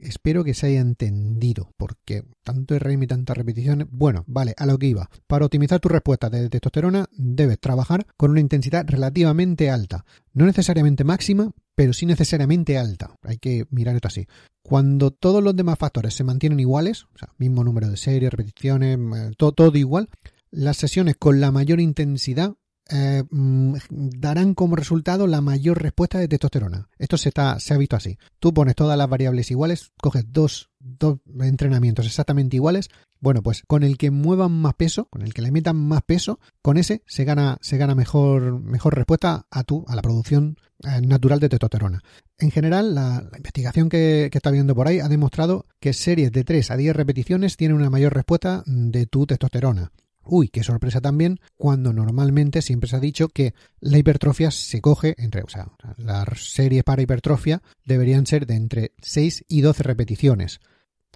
Espero 0.00 0.44
que 0.44 0.54
se 0.54 0.66
haya 0.66 0.80
entendido, 0.80 1.74
porque 1.76 2.24
tanto 2.42 2.78
RM 2.78 3.02
y 3.02 3.06
tantas 3.06 3.36
repeticiones. 3.36 3.86
Bueno, 3.90 4.24
vale, 4.26 4.54
a 4.56 4.64
lo 4.64 4.78
que 4.78 4.86
iba. 4.86 5.10
Para 5.26 5.44
optimizar 5.44 5.78
tu 5.78 5.90
respuesta 5.90 6.30
de 6.30 6.48
testosterona, 6.48 7.06
debes 7.12 7.60
trabajar 7.60 8.06
con 8.16 8.30
una 8.30 8.40
intensidad 8.40 8.86
relativamente 8.86 9.68
alta. 9.68 10.06
No 10.32 10.46
necesariamente 10.46 11.04
máxima, 11.04 11.52
pero 11.74 11.92
sí 11.92 12.06
necesariamente 12.06 12.78
alta. 12.78 13.14
Hay 13.22 13.36
que 13.36 13.66
mirar 13.70 13.94
esto 13.94 14.08
así. 14.08 14.26
Cuando 14.62 15.10
todos 15.10 15.42
los 15.42 15.54
demás 15.54 15.78
factores 15.78 16.14
se 16.14 16.24
mantienen 16.24 16.60
iguales, 16.60 17.04
o 17.14 17.18
sea, 17.18 17.34
mismo 17.36 17.62
número 17.62 17.90
de 17.90 17.98
series, 17.98 18.30
repeticiones, 18.30 18.98
eh, 18.98 19.32
todo 19.36 19.76
igual, 19.76 20.08
las 20.50 20.78
sesiones 20.78 21.16
con 21.16 21.40
la 21.40 21.52
mayor 21.52 21.78
intensidad 21.78 22.54
eh, 22.90 23.22
mm, 23.30 23.76
darán 23.90 24.54
como 24.54 24.76
resultado 24.76 25.26
la 25.26 25.40
mayor 25.40 25.80
respuesta 25.82 26.18
de 26.18 26.28
testosterona. 26.28 26.88
Esto 26.98 27.16
se, 27.16 27.28
está, 27.28 27.60
se 27.60 27.72
ha 27.72 27.78
visto 27.78 27.96
así. 27.96 28.18
Tú 28.38 28.52
pones 28.52 28.74
todas 28.74 28.98
las 28.98 29.08
variables 29.08 29.50
iguales, 29.50 29.92
coges 30.00 30.24
dos, 30.28 30.70
dos 30.78 31.18
entrenamientos 31.40 32.06
exactamente 32.06 32.56
iguales. 32.56 32.88
Bueno, 33.20 33.42
pues 33.42 33.62
con 33.66 33.82
el 33.82 33.98
que 33.98 34.10
muevan 34.10 34.52
más 34.52 34.74
peso, 34.74 35.06
con 35.06 35.22
el 35.22 35.34
que 35.34 35.42
le 35.42 35.52
metan 35.52 35.76
más 35.76 36.02
peso, 36.02 36.40
con 36.62 36.78
ese 36.78 37.02
se 37.06 37.24
gana, 37.24 37.58
se 37.60 37.76
gana 37.76 37.94
mejor, 37.94 38.60
mejor 38.60 38.96
respuesta 38.96 39.46
a 39.50 39.62
tu, 39.62 39.84
a 39.86 39.94
la 39.94 40.02
producción 40.02 40.56
eh, 40.82 41.00
natural 41.02 41.38
de 41.38 41.50
testosterona. 41.50 42.02
En 42.38 42.50
general, 42.50 42.94
la, 42.94 43.28
investigación 43.36 43.88
que, 43.88 44.30
que, 44.32 44.38
está 44.38 44.50
viendo 44.50 44.74
por 44.74 44.88
ahí 44.88 45.00
ha 45.00 45.08
demostrado 45.08 45.66
que 45.78 45.92
series 45.92 46.32
de 46.32 46.44
3 46.44 46.70
a 46.70 46.76
10 46.76 46.96
repeticiones 46.96 47.56
tienen 47.56 47.76
una 47.76 47.90
mayor 47.90 48.14
respuesta 48.14 48.62
de 48.66 49.06
tu 49.06 49.26
testosterona. 49.26 49.92
Uy, 50.24 50.48
qué 50.48 50.62
sorpresa 50.62 51.00
también, 51.00 51.40
cuando 51.56 51.92
normalmente 51.92 52.62
siempre 52.62 52.88
se 52.88 52.96
ha 52.96 53.00
dicho 53.00 53.28
que 53.28 53.54
la 53.80 53.98
hipertrofia 53.98 54.50
se 54.50 54.80
coge 54.80 55.14
entre, 55.18 55.42
o 55.42 55.48
sea, 55.48 55.68
las 55.96 56.52
series 56.52 56.84
para 56.84 57.02
hipertrofia 57.02 57.62
deberían 57.84 58.26
ser 58.26 58.46
de 58.46 58.54
entre 58.54 58.92
6 59.00 59.44
y 59.48 59.62
12 59.62 59.82
repeticiones. 59.82 60.60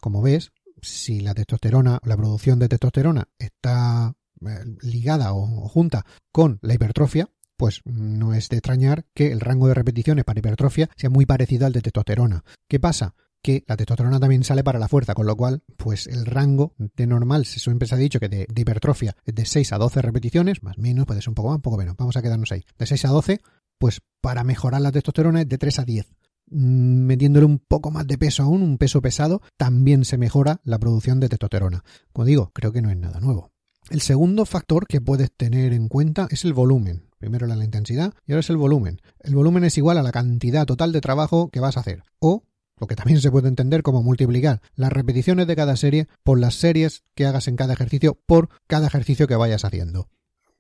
Como 0.01 0.23
ves, 0.23 0.53
si 0.83 1.21
la 1.21 1.35
testosterona, 1.35 2.01
la 2.05 2.17
producción 2.17 2.59
de 2.59 2.69
testosterona 2.69 3.29
está 3.39 4.15
eh, 4.47 4.65
ligada 4.83 5.33
o, 5.35 5.69
junta 5.69 6.05
con 6.33 6.59
la 6.63 6.75
hipertrofia, 6.75 7.29
pues 7.57 7.81
no 7.85 8.35
es 8.35 8.49
de 8.49 8.57
extrañar 8.57 9.05
que 9.15 9.33
el 9.33 9.41
rango 9.41 9.69
de 9.69 9.75
repeticiones 9.75 10.25
para 10.25 10.41
hipertrofia 10.41 10.91
sea 10.97 11.11
muy 11.11 11.27
parecido 11.27 11.67
al 11.67 11.73
de 11.73 11.83
testosterona. 11.83 12.45
¿Qué 12.69 12.81
pasa? 12.81 13.15
Que 13.45 13.63
la 13.69 13.77
testosterona 13.77 14.19
también 14.19 14.43
sale 14.43 14.65
para 14.65 14.79
la 14.79 14.89
fuerza, 14.89 15.13
con 15.13 15.27
lo 15.27 15.37
cual, 15.37 15.63
pues 15.77 16.07
el 16.07 16.25
rango 16.25 16.73
de 16.79 17.07
normal, 17.07 17.45
se 17.45 17.61
siempre 17.61 17.87
se 17.87 17.95
ha 17.95 17.99
dicho 17.99 18.19
que 18.19 18.31
de, 18.31 18.47
hipertrofia 18.57 19.15
es 19.23 19.35
de 19.35 19.45
6 19.45 19.75
a 19.75 19.79
12 19.79 20.01
repeticiones, 20.01 20.63
más 20.63 20.79
menos, 20.79 21.05
puede 21.05 21.21
ser 21.21 21.29
un 21.29 21.35
poco 21.35 21.51
más, 21.51 21.57
un 21.57 21.63
poco 21.63 21.77
menos, 21.77 21.95
vamos 21.99 22.17
a 22.17 22.23
quedarnos 22.23 22.51
ahí. 22.53 22.65
De 22.79 22.87
6 22.87 23.05
a 23.05 23.09
12, 23.09 23.41
pues 23.79 24.01
para 24.23 24.45
mejorar 24.45 24.81
la 24.81 24.91
testosterona 24.91 25.43
es 25.43 25.49
de 25.49 25.59
3 25.59 25.79
a 25.79 25.85
10 25.85 26.07
mm, 26.53 26.57
metiéndole 26.57 27.45
un 27.45 27.59
poco 27.59 27.91
más 27.91 28.07
de 28.07 28.17
peso 28.17 28.45
aún, 28.45 28.63
un 28.63 28.79
peso 28.79 29.03
pesado, 29.03 29.43
también 29.59 30.07
se 30.07 30.17
mejora 30.17 30.63
la 30.65 30.79
producción 30.79 31.21
de 31.21 31.29
testosterona. 31.29 31.85
Como 32.15 32.25
digo, 32.25 32.51
creo 32.55 32.73
que 32.73 32.81
no 32.81 32.89
es 32.91 32.97
nada 32.97 33.21
nuevo. 33.21 33.51
El 33.91 34.01
segundo 34.01 34.47
factor 34.47 34.87
que 34.87 35.03
puedes 35.03 35.31
tener 35.37 35.75
en 35.75 35.89
cuenta 35.89 36.29
es 36.31 36.47
el 36.47 36.55
volumen. 36.55 37.11
Primero 37.19 37.47
la 37.47 37.63
intensidad 37.63 38.15
y 38.27 38.33
ahora 38.33 38.41
es 38.41 38.49
el 38.49 38.57
volumen. 38.57 39.03
El 39.21 39.35
volumen 39.35 39.65
es 39.65 39.77
igual 39.77 39.99
a 39.99 40.03
la 40.03 40.13
cantidad 40.13 40.65
total 40.65 40.93
de 40.93 41.03
trabajo 41.03 41.51
que 41.51 41.61
vas 41.61 41.77
a 41.77 41.81
hacer. 41.81 42.03
O 42.21 42.45
lo 42.79 42.87
que 42.87 42.97
también 42.97 43.21
se 43.21 43.31
puede 43.31 43.49
entender 43.49 43.83
como 43.83 44.03
multiplicar 44.03 44.61
las 44.75 44.93
repeticiones 44.93 45.47
de 45.47 45.57
cada 45.57 45.77
serie 45.77 46.09
por 46.23 46.39
las 46.39 46.55
series 46.55 47.05
que 47.15 47.27
hagas 47.27 47.49
en 47.49 47.57
cada 47.57 47.75
ejercicio 47.75 48.19
por 48.27 48.49
cada 48.67 48.87
ejercicio 48.87 49.27
que 49.27 49.37
vayas 49.37 49.65
haciendo. 49.65 50.09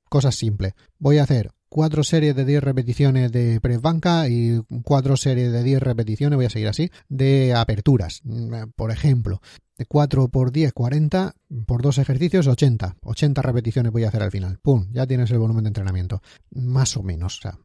Cosas 0.08 0.36
simples. 0.36 0.74
Voy 0.98 1.18
a 1.18 1.24
hacer 1.24 1.50
cuatro 1.68 2.04
series 2.04 2.36
de 2.36 2.44
10 2.44 2.62
repeticiones 2.62 3.32
de 3.32 3.60
press 3.60 3.80
banca 3.80 4.28
y 4.28 4.62
cuatro 4.84 5.16
series 5.16 5.50
de 5.50 5.64
10 5.64 5.82
repeticiones, 5.82 6.36
voy 6.36 6.46
a 6.46 6.50
seguir 6.50 6.68
así, 6.68 6.90
de 7.08 7.52
aperturas, 7.52 8.20
mm, 8.22 8.70
por 8.76 8.92
ejemplo. 8.92 9.40
De 9.76 9.86
4 9.86 10.28
por 10.28 10.52
10, 10.52 10.72
40, 10.72 11.34
por 11.66 11.82
dos 11.82 11.98
ejercicios, 11.98 12.46
80. 12.46 12.96
80 13.02 13.42
repeticiones 13.42 13.92
voy 13.92 14.04
a 14.04 14.08
hacer 14.08 14.22
al 14.22 14.30
final. 14.30 14.58
¡Pum! 14.62 14.86
Ya 14.92 15.06
tienes 15.06 15.30
el 15.32 15.38
volumen 15.38 15.64
de 15.64 15.68
entrenamiento. 15.68 16.22
Más 16.50 16.96
o 16.96 17.02
menos. 17.02 17.38
O 17.38 17.42
sea, 17.42 17.58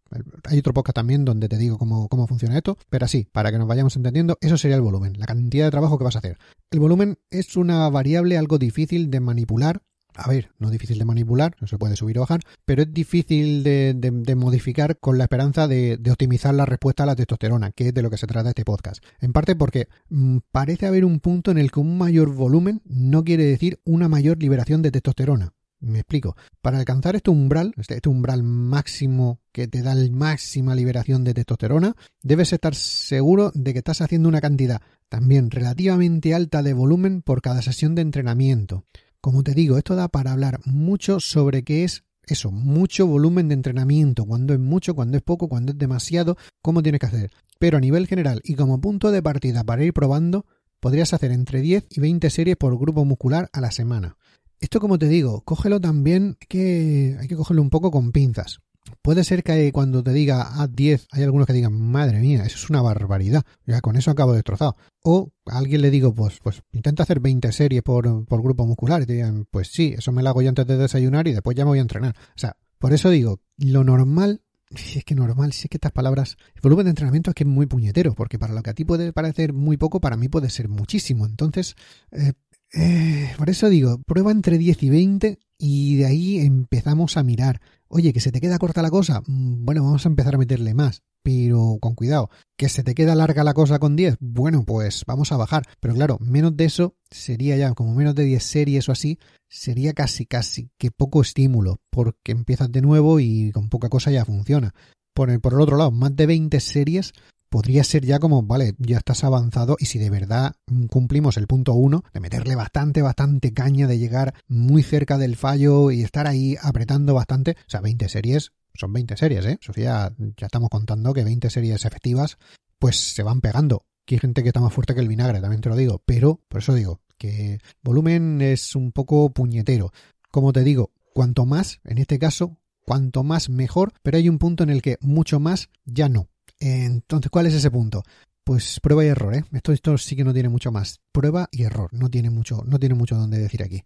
hay 0.46 0.60
otro 0.60 0.74
podcast 0.74 0.96
también 0.96 1.24
donde 1.24 1.48
te 1.48 1.58
digo 1.58 1.78
cómo, 1.78 2.08
cómo 2.10 2.26
funciona 2.26 2.58
esto, 2.58 2.78
pero 2.90 3.06
así, 3.06 3.28
para 3.32 3.52
que 3.52 3.60
nos 3.60 3.68
vayamos 3.68 3.96
entendiendo, 3.96 4.38
eso 4.42 4.58
sería 4.58 4.76
el 4.76 4.82
volumen, 4.82 5.20
la 5.20 5.28
cantidad 5.28 5.66
de 5.66 5.72
trabajo 5.72 5.98
que 5.98 6.04
vas 6.04 6.16
a 6.16 6.20
hacer. 6.20 6.38
El 6.72 6.80
volumen 6.80 7.20
es 7.30 7.56
una 7.56 7.88
variable 7.90 8.38
algo 8.38 8.58
difícil 8.58 9.12
de 9.12 9.20
manipular 9.20 9.84
a 10.16 10.28
ver, 10.28 10.52
no 10.58 10.68
es 10.68 10.72
difícil 10.72 10.98
de 10.98 11.06
manipular, 11.06 11.56
no 11.62 11.68
se 11.68 11.78
puede 11.78 11.96
subir 11.96 12.18
o 12.18 12.22
bajar, 12.22 12.42
pero 12.66 12.82
es 12.82 12.94
difícil 12.94 13.64
de, 13.64 14.36
modificar 14.36 14.98
con 15.00 15.18
la 15.18 15.26
esperanza 15.26 15.68
de, 15.68 16.00
optimizar 16.10 16.54
la 16.54 16.66
respuesta 16.66 17.04
a 17.04 17.06
la 17.06 17.16
testosterona, 17.16 17.72
que 17.72 17.90
es 17.90 17.94
de 17.94 18.02
lo 18.02 18.10
que 18.10 18.18
se 18.18 18.28
trata 18.28 18.50
este 18.50 18.66
podcast. 18.66 19.04
En 19.20 19.34
parte 19.34 19.56
porque 19.56 19.88
mm, 20.10 20.38
parece 20.52 20.88
haber 20.88 21.06
un 21.06 21.20
punto 21.20 21.52
en 21.52 21.58
el 21.58 21.72
que 21.72 21.80
un 21.80 21.98
mayor 21.98 22.34
volumen 22.34 22.82
no 22.86 23.24
quiere 23.24 23.46
decir 23.46 23.80
una 23.86 24.10
mayor 24.10 24.42
liberación 24.42 24.82
de 24.82 24.92
testosterona. 24.92 25.54
Me 25.82 26.00
explico. 26.00 26.36
Para 26.62 26.78
alcanzar 26.78 27.16
este 27.16 27.30
umbral, 27.30 27.74
este, 27.78 27.96
este 27.96 28.10
umbral 28.10 28.44
máximo 28.44 29.40
que 29.54 29.70
te 29.70 29.82
da 29.82 29.96
la 29.96 30.10
máxima 30.12 30.76
liberación 30.76 31.24
de 31.24 31.34
testosterona, 31.34 31.96
debes 32.22 32.52
estar 32.52 32.76
seguro 32.76 33.52
de 33.56 33.72
que 33.72 33.80
estás 33.80 34.02
haciendo 34.02 34.28
una 34.28 34.42
cantidad 34.42 34.82
también 35.08 35.50
relativamente 35.50 36.36
alta 36.36 36.62
de 36.64 36.74
volumen 36.74 37.22
por 37.22 37.42
cada 37.42 37.62
sesión 37.62 37.96
de 37.96 38.02
entrenamiento. 38.02 38.84
Como 39.22 39.44
te 39.44 39.54
digo, 39.54 39.78
esto 39.78 39.96
da 39.96 40.08
para 40.08 40.32
hablar 40.32 40.62
mucho 40.66 41.20
sobre 41.20 41.64
qué 41.64 41.84
es 41.84 42.04
eso, 42.26 42.52
mucho 42.52 43.06
volumen 43.06 43.50
de 43.50 43.56
entrenamiento, 43.56 44.24
cuando 44.24 44.54
es 44.54 44.60
mucho, 44.60 44.96
cuando 44.96 45.18
es 45.18 45.24
poco, 45.24 45.50
cuando 45.50 45.74
es 45.74 45.78
demasiado, 45.78 46.38
cómo 46.62 46.82
tienes 46.82 47.00
que 47.00 47.08
hacer. 47.08 47.32
Pero 47.58 47.78
a 47.78 47.82
nivel 47.82 48.08
general 48.08 48.40
y 48.46 48.56
como 48.56 48.80
punto 48.80 49.12
de 49.12 49.22
partida 49.22 49.66
para 49.66 49.84
ir 49.84 49.94
probando, 49.94 50.46
podrías 50.80 51.14
hacer 51.14 51.32
entre 51.32 51.60
10 51.60 51.88
y 51.90 52.00
20 52.00 52.30
series 52.30 52.56
por 52.56 52.78
grupo 52.80 53.04
muscular 53.04 53.50
a 53.52 53.60
la 53.60 53.72
semana. 53.72 54.16
Esto 54.62 54.80
como 54.80 54.98
te 54.98 55.08
digo, 55.08 55.42
cógelo 55.42 55.82
también, 55.82 56.38
que 56.48 57.18
hay 57.20 57.28
que 57.28 57.36
cogerlo 57.36 57.62
un 57.62 57.70
poco 57.70 57.92
con 57.92 58.12
pinzas. 58.12 58.60
Puede 59.02 59.24
ser 59.24 59.44
que 59.44 59.72
cuando 59.72 60.04
te 60.04 60.12
diga 60.12 60.62
a 60.62 60.68
10 60.68 61.08
hay 61.12 61.24
algunos 61.24 61.48
que 61.48 61.54
digan, 61.54 61.74
madre 61.74 62.20
mía, 62.20 62.44
eso 62.44 62.58
es 62.58 62.70
una 62.70 62.82
barbaridad, 62.82 63.44
ya 63.66 63.82
con 63.82 63.96
eso 63.96 64.12
acabo 64.12 64.34
destrozado. 64.34 64.76
O 65.04 65.32
a 65.46 65.58
alguien 65.58 65.82
le 65.82 65.90
digo, 65.90 66.14
pues, 66.14 66.40
pues 66.44 66.62
intenta 66.72 67.04
hacer 67.04 67.20
20 67.20 67.52
series 67.52 67.82
por, 67.82 68.26
por 68.26 68.42
grupo 68.42 68.66
muscular 68.66 69.02
y 69.02 69.06
te 69.06 69.14
digan, 69.14 69.46
pues 69.50 69.70
sí, 69.70 69.96
eso 69.98 70.12
me 70.12 70.22
lo 70.22 70.30
hago 70.30 70.42
yo 70.42 70.50
antes 70.50 70.68
de 70.68 70.78
desayunar 70.78 71.28
y 71.28 71.34
después 71.34 71.56
ya 71.56 71.64
me 71.64 71.70
voy 71.70 71.80
a 71.80 71.84
entrenar. 71.84 72.16
O 72.36 72.40
sea, 72.40 72.58
por 72.78 72.94
eso 72.94 73.10
digo, 73.10 73.40
lo 73.58 73.84
normal 73.84 74.42
si 74.76 75.00
es 75.00 75.06
que 75.06 75.16
normal, 75.16 75.54
si 75.54 75.64
es 75.64 75.70
que 75.70 75.78
estas 75.78 75.92
palabras, 75.92 76.38
el 76.54 76.62
volumen 76.62 76.86
de 76.86 76.92
entrenamiento 76.92 77.32
es 77.32 77.36
que 77.36 77.44
es 77.44 77.50
muy 77.50 77.66
puñetero, 77.66 78.14
porque 78.14 78.38
para 78.38 78.54
lo 78.54 78.62
que 78.62 78.70
a 78.70 78.74
ti 78.74 78.86
puede 78.86 79.14
parecer 79.14 79.54
muy 79.54 79.78
poco, 79.78 80.00
para 80.00 80.16
mí 80.16 80.30
puede 80.30 80.50
ser 80.50 80.70
muchísimo. 80.70 81.26
Entonces, 81.26 81.76
eh, 82.12 82.34
eh, 82.74 83.32
por 83.38 83.50
eso 83.50 83.70
digo, 83.70 84.00
prueba 84.04 84.32
entre 84.32 84.58
10 84.58 84.84
y 84.84 84.90
20 84.90 85.40
y 85.58 85.96
de 85.98 86.06
ahí 86.06 86.40
empezamos 86.40 87.18
a 87.18 87.24
mirar. 87.24 87.62
Oye, 87.92 88.14
que 88.14 88.20
se 88.20 88.32
te 88.32 88.40
queda 88.40 88.60
corta 88.60 88.84
la 88.84 88.92
cosa. 88.92 89.22
Mm, 89.26 89.66
bueno, 89.66 89.84
vamos 89.84 90.06
a 90.06 90.10
empezar 90.10 90.36
a 90.36 90.38
meterle 90.38 90.76
más, 90.76 91.02
pero 91.24 91.78
con 91.82 91.96
cuidado. 91.96 92.30
Que 92.56 92.70
se 92.70 92.84
te 92.84 92.94
queda 92.94 93.16
larga 93.16 93.44
la 93.44 93.56
cosa 93.56 93.80
con 93.80 93.96
10. 93.96 94.18
Bueno, 94.20 94.64
pues 94.64 95.04
vamos 95.08 95.32
a 95.32 95.38
bajar. 95.38 95.64
Pero 95.80 95.96
claro, 95.96 96.18
menos 96.22 96.56
de 96.56 96.66
eso 96.66 96.96
sería 97.10 97.58
ya 97.58 97.74
como 97.74 97.96
menos 97.96 98.14
de 98.14 98.26
10 98.26 98.44
series 98.44 98.90
o 98.90 98.92
así, 98.92 99.18
sería 99.50 99.94
casi 99.94 100.28
casi 100.28 100.70
que 100.78 100.92
poco 100.92 101.22
estímulo, 101.22 101.80
porque 101.90 102.32
empiezas 102.32 102.72
de 102.72 102.82
nuevo 102.82 103.20
y 103.20 103.52
con 103.52 103.70
poca 103.70 103.90
cosa 103.90 104.12
ya 104.12 104.24
funciona. 104.24 104.76
Por 105.16 105.32
el, 105.32 105.42
por 105.42 105.54
el 105.54 105.62
otro 105.62 105.76
lado, 105.76 105.90
más 105.90 106.16
de 106.16 106.28
20 106.28 106.60
series 106.60 107.14
podría 107.50 107.84
ser 107.84 108.06
ya 108.06 108.20
como, 108.20 108.44
vale, 108.44 108.76
ya 108.78 108.98
estás 108.98 109.24
avanzado 109.24 109.76
y 109.80 109.86
si 109.86 110.00
de 110.00 110.10
verdad 110.10 110.56
cumplimos 110.90 111.38
el 111.38 111.48
punto 111.48 111.74
uno, 111.74 112.04
de 112.14 112.20
meterle 112.20 112.56
bastante, 112.56 113.02
bastante 113.02 113.54
caña, 113.54 113.88
de 113.88 114.00
llegar 114.00 114.36
muy 114.48 114.84
cerca 114.84 115.18
del 115.18 115.36
fallo 115.36 115.92
y 115.92 116.02
estar 116.02 116.28
ahí 116.28 116.56
apretando 116.62 117.14
bastante, 117.14 117.52
o 117.52 117.70
sea, 117.70 117.82
20 117.82 118.08
series, 118.10 118.52
son 118.74 118.94
20 118.94 119.18
series, 119.18 119.46
¿eh? 119.46 119.58
Sofía, 119.62 120.14
ya 120.18 120.46
estamos 120.46 120.70
contando 120.70 121.14
que 121.14 121.24
20 121.24 121.50
series 121.50 121.86
efectivas, 121.86 122.38
pues 122.78 123.14
se 123.14 123.24
van 123.24 123.42
pegando. 123.42 123.86
Aquí 124.04 124.16
hay 124.16 124.20
gente 124.20 124.42
que 124.42 124.50
está 124.50 124.62
más 124.62 124.74
fuerte 124.74 124.96
que 124.96 125.02
el 125.02 125.08
vinagre, 125.08 125.42
también 125.42 125.62
te 125.62 125.70
lo 125.70 125.76
digo, 125.76 126.02
pero 126.06 126.42
por 126.48 126.62
eso 126.62 126.74
digo 126.74 127.02
que 127.18 127.60
volumen 127.84 128.42
es 128.42 128.76
un 128.76 128.92
poco 128.92 129.32
puñetero. 129.32 129.92
Como 130.32 130.54
te 130.54 130.64
digo, 130.64 130.92
cuanto 131.14 131.46
más, 131.46 131.82
en 131.84 131.98
este 131.98 132.18
caso, 132.18 132.58
cuanto 132.80 133.24
más 133.24 133.50
mejor, 133.50 133.94
pero 134.02 134.18
hay 134.18 134.30
un 134.30 134.40
punto 134.40 134.64
en 134.64 134.70
el 134.70 134.82
que 134.82 134.98
mucho 135.02 135.40
más 135.40 135.70
ya 135.86 136.10
no. 136.10 136.30
Entonces, 136.60 137.30
¿cuál 137.30 137.46
es 137.46 137.54
ese 137.54 137.72
punto? 137.72 138.04
Pues 138.44 138.80
prueba 138.80 139.06
y 139.06 139.08
error, 139.08 139.36
¿eh? 139.36 139.44
Esto, 139.52 139.98
sí 139.98 140.16
que 140.16 140.24
no 140.24 140.34
tiene 140.34 140.50
mucho 140.50 140.72
más. 140.72 141.00
Prueba 141.12 141.50
y 141.52 141.64
error. 141.64 141.90
No 141.94 142.10
tiene 142.10 142.30
mucho, 142.30 142.64
no 142.66 142.80
tiene 142.80 142.96
mucho 142.96 143.16
donde 143.16 143.38
decir 143.38 143.64
aquí. 143.64 143.84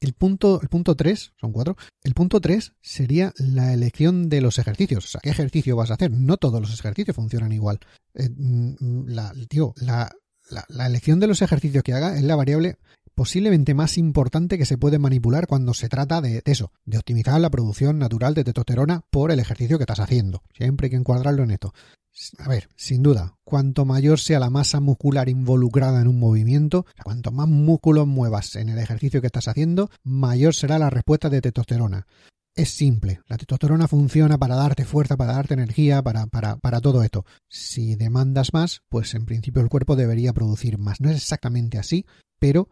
El 0.00 0.14
punto, 0.14 0.60
el 0.60 0.68
punto 0.68 0.96
3, 0.96 1.32
son 1.40 1.52
cuatro. 1.52 1.76
El 2.02 2.14
punto 2.14 2.40
3 2.40 2.72
sería 2.80 3.32
la 3.38 3.72
elección 3.72 4.28
de 4.28 4.40
los 4.40 4.58
ejercicios. 4.58 5.04
O 5.04 5.08
sea, 5.08 5.20
¿qué 5.22 5.30
ejercicio 5.30 5.76
vas 5.76 5.92
a 5.92 5.94
hacer? 5.94 6.10
No 6.10 6.38
todos 6.38 6.60
los 6.60 6.74
ejercicios 6.74 7.14
funcionan 7.14 7.52
igual. 7.52 7.78
Eh, 8.14 8.28
mm, 8.28 9.06
la, 9.06 9.32
la, 10.68 10.86
elección 10.86 11.20
de 11.20 11.28
los 11.28 11.40
ejercicios 11.40 11.84
que 11.84 11.92
haga 11.92 12.16
es 12.16 12.24
la 12.24 12.36
variable 12.36 12.78
posiblemente 13.14 13.74
más 13.74 13.98
importante 13.98 14.58
que 14.58 14.66
se 14.66 14.78
puede 14.78 14.98
manipular 14.98 15.46
cuando 15.46 15.74
se 15.74 15.88
trata 15.88 16.20
de, 16.20 16.42
eso, 16.46 16.72
de 16.84 16.98
optimizar 16.98 17.40
la 17.40 17.50
producción 17.50 17.98
natural 17.98 18.34
de 18.34 18.44
testosterona 18.44 19.04
por 19.10 19.30
el 19.30 19.40
ejercicio 19.40 19.78
que 19.78 19.84
estás 19.84 20.00
haciendo. 20.00 20.42
Siempre 20.56 20.86
hay 20.86 20.90
que 20.90 20.96
encuadrarlo 20.96 21.42
en 21.42 21.52
esto. 21.52 21.72
A 22.38 22.48
ver, 22.48 22.68
sin 22.76 23.02
duda, 23.02 23.36
cuanto 23.42 23.84
mayor 23.84 24.20
sea 24.20 24.38
la 24.38 24.50
masa 24.50 24.80
muscular 24.80 25.28
involucrada 25.28 26.00
en 26.02 26.08
un 26.08 26.18
movimiento, 26.18 26.84
cuanto 27.02 27.30
más 27.30 27.48
músculos 27.48 28.06
muevas 28.06 28.54
en 28.56 28.68
el 28.68 28.78
ejercicio 28.78 29.20
que 29.20 29.28
estás 29.28 29.48
haciendo, 29.48 29.90
mayor 30.02 30.54
será 30.54 30.78
la 30.78 30.90
respuesta 30.90 31.30
de 31.30 31.40
testosterona. 31.40 32.06
Es 32.54 32.68
simple, 32.68 33.20
la 33.28 33.38
testosterona 33.38 33.88
funciona 33.88 34.36
para 34.36 34.56
darte 34.56 34.84
fuerza, 34.84 35.16
para 35.16 35.32
darte 35.32 35.54
energía, 35.54 36.02
para, 36.02 36.26
para, 36.26 36.56
para 36.56 36.82
todo 36.82 37.02
esto. 37.02 37.24
Si 37.48 37.96
demandas 37.96 38.52
más, 38.52 38.82
pues 38.90 39.14
en 39.14 39.24
principio 39.24 39.62
el 39.62 39.70
cuerpo 39.70 39.96
debería 39.96 40.34
producir 40.34 40.76
más. 40.76 41.00
No 41.00 41.08
es 41.08 41.16
exactamente 41.16 41.78
así, 41.78 42.04
pero 42.38 42.68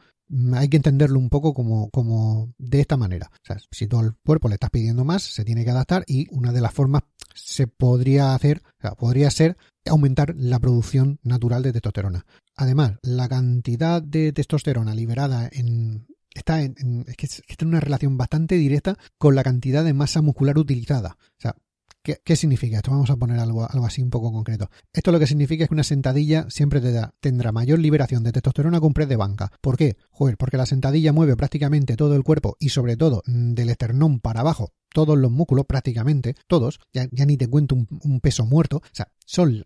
hay 0.54 0.68
que 0.68 0.76
entenderlo 0.76 1.18
un 1.18 1.28
poco 1.28 1.54
como, 1.54 1.90
como 1.90 2.52
de 2.58 2.80
esta 2.80 2.96
manera. 2.96 3.30
O 3.32 3.46
sea, 3.46 3.58
si 3.70 3.87
todo 3.87 4.02
el 4.02 4.14
cuerpo 4.25 4.49
le 4.49 4.54
estás 4.54 4.70
pidiendo 4.70 5.04
más, 5.04 5.22
se 5.22 5.44
tiene 5.44 5.64
que 5.64 5.70
adaptar 5.70 6.04
y 6.06 6.26
una 6.30 6.52
de 6.52 6.60
las 6.60 6.72
formas 6.72 7.02
se 7.34 7.66
podría 7.66 8.34
hacer, 8.34 8.62
o 8.78 8.82
sea, 8.82 8.94
podría 8.94 9.30
ser 9.30 9.56
aumentar 9.87 10.34
la 10.37 10.58
producción 10.58 11.18
natural 11.22 11.62
de 11.62 11.72
testosterona. 11.72 12.26
Además, 12.56 12.92
la 13.02 13.28
cantidad 13.28 14.02
de 14.02 14.32
testosterona 14.32 14.94
liberada 14.94 15.49
en, 15.50 16.06
está 16.34 16.62
en, 16.62 17.04
es 17.06 17.16
que 17.16 17.26
está 17.26 17.64
en 17.64 17.68
una 17.68 17.80
relación 17.80 18.16
bastante 18.16 18.56
directa 18.56 18.99
con 19.18 19.34
la 19.34 19.42
cantidad 19.42 19.84
de 19.84 19.94
masa 19.94 20.22
muscular 20.22 20.58
utilizada. 20.58 21.16
O 21.20 21.40
sea, 21.40 21.56
¿Qué, 22.02 22.37
significa 22.37 22.78
esto? 22.78 22.90
Vamos 22.90 23.11
a 23.11 23.16
poner 23.16 23.38
algo, 23.38 23.71
algo 23.71 23.85
así 23.85 24.02
un 24.02 24.09
poco 24.09 24.33
concreto. 24.33 24.71
Esto 24.92 25.12
lo 25.12 25.19
que 25.19 25.26
significa 25.26 25.64
es 25.64 25.69
que 25.69 25.75
una 25.75 25.85
sentadilla 25.85 26.47
siempre 26.49 26.80
te 26.80 26.92
da, 26.92 27.14
tendrá 27.21 27.52
mayor 27.52 27.78
liberación 27.78 28.25
de 28.25 28.33
testosterona 28.33 28.80
con 28.80 28.95
press 28.95 29.09
de 29.09 29.16
banca. 29.16 29.52
¿Por 29.61 29.76
qué? 29.76 29.97
Joder, 30.11 30.38
porque 30.38 30.57
la 30.57 30.64
sentadilla 30.64 31.12
mueve 31.12 31.37
prácticamente 31.37 31.97
todo 31.97 32.16
el 32.16 32.25
cuerpo 32.25 32.57
y 32.59 32.71
sobre 32.71 32.97
todo 32.97 33.23
mm, 33.26 33.52
del 33.52 33.69
esternón 33.69 34.21
para 34.21 34.40
abajo 34.40 34.73
todos 34.92 35.16
los 35.16 35.30
músculos, 35.30 35.66
prácticamente 35.66 36.35
todos, 36.47 36.80
ya, 36.92 37.09
ya 37.12 37.25
ni 37.25 37.37
te 37.37 37.47
cuento 37.47 37.75
un, 37.75 37.87
un, 38.02 38.21
peso 38.21 38.45
muerto, 38.45 38.78
o 38.78 38.83
sea, 38.92 39.09
son 39.25 39.64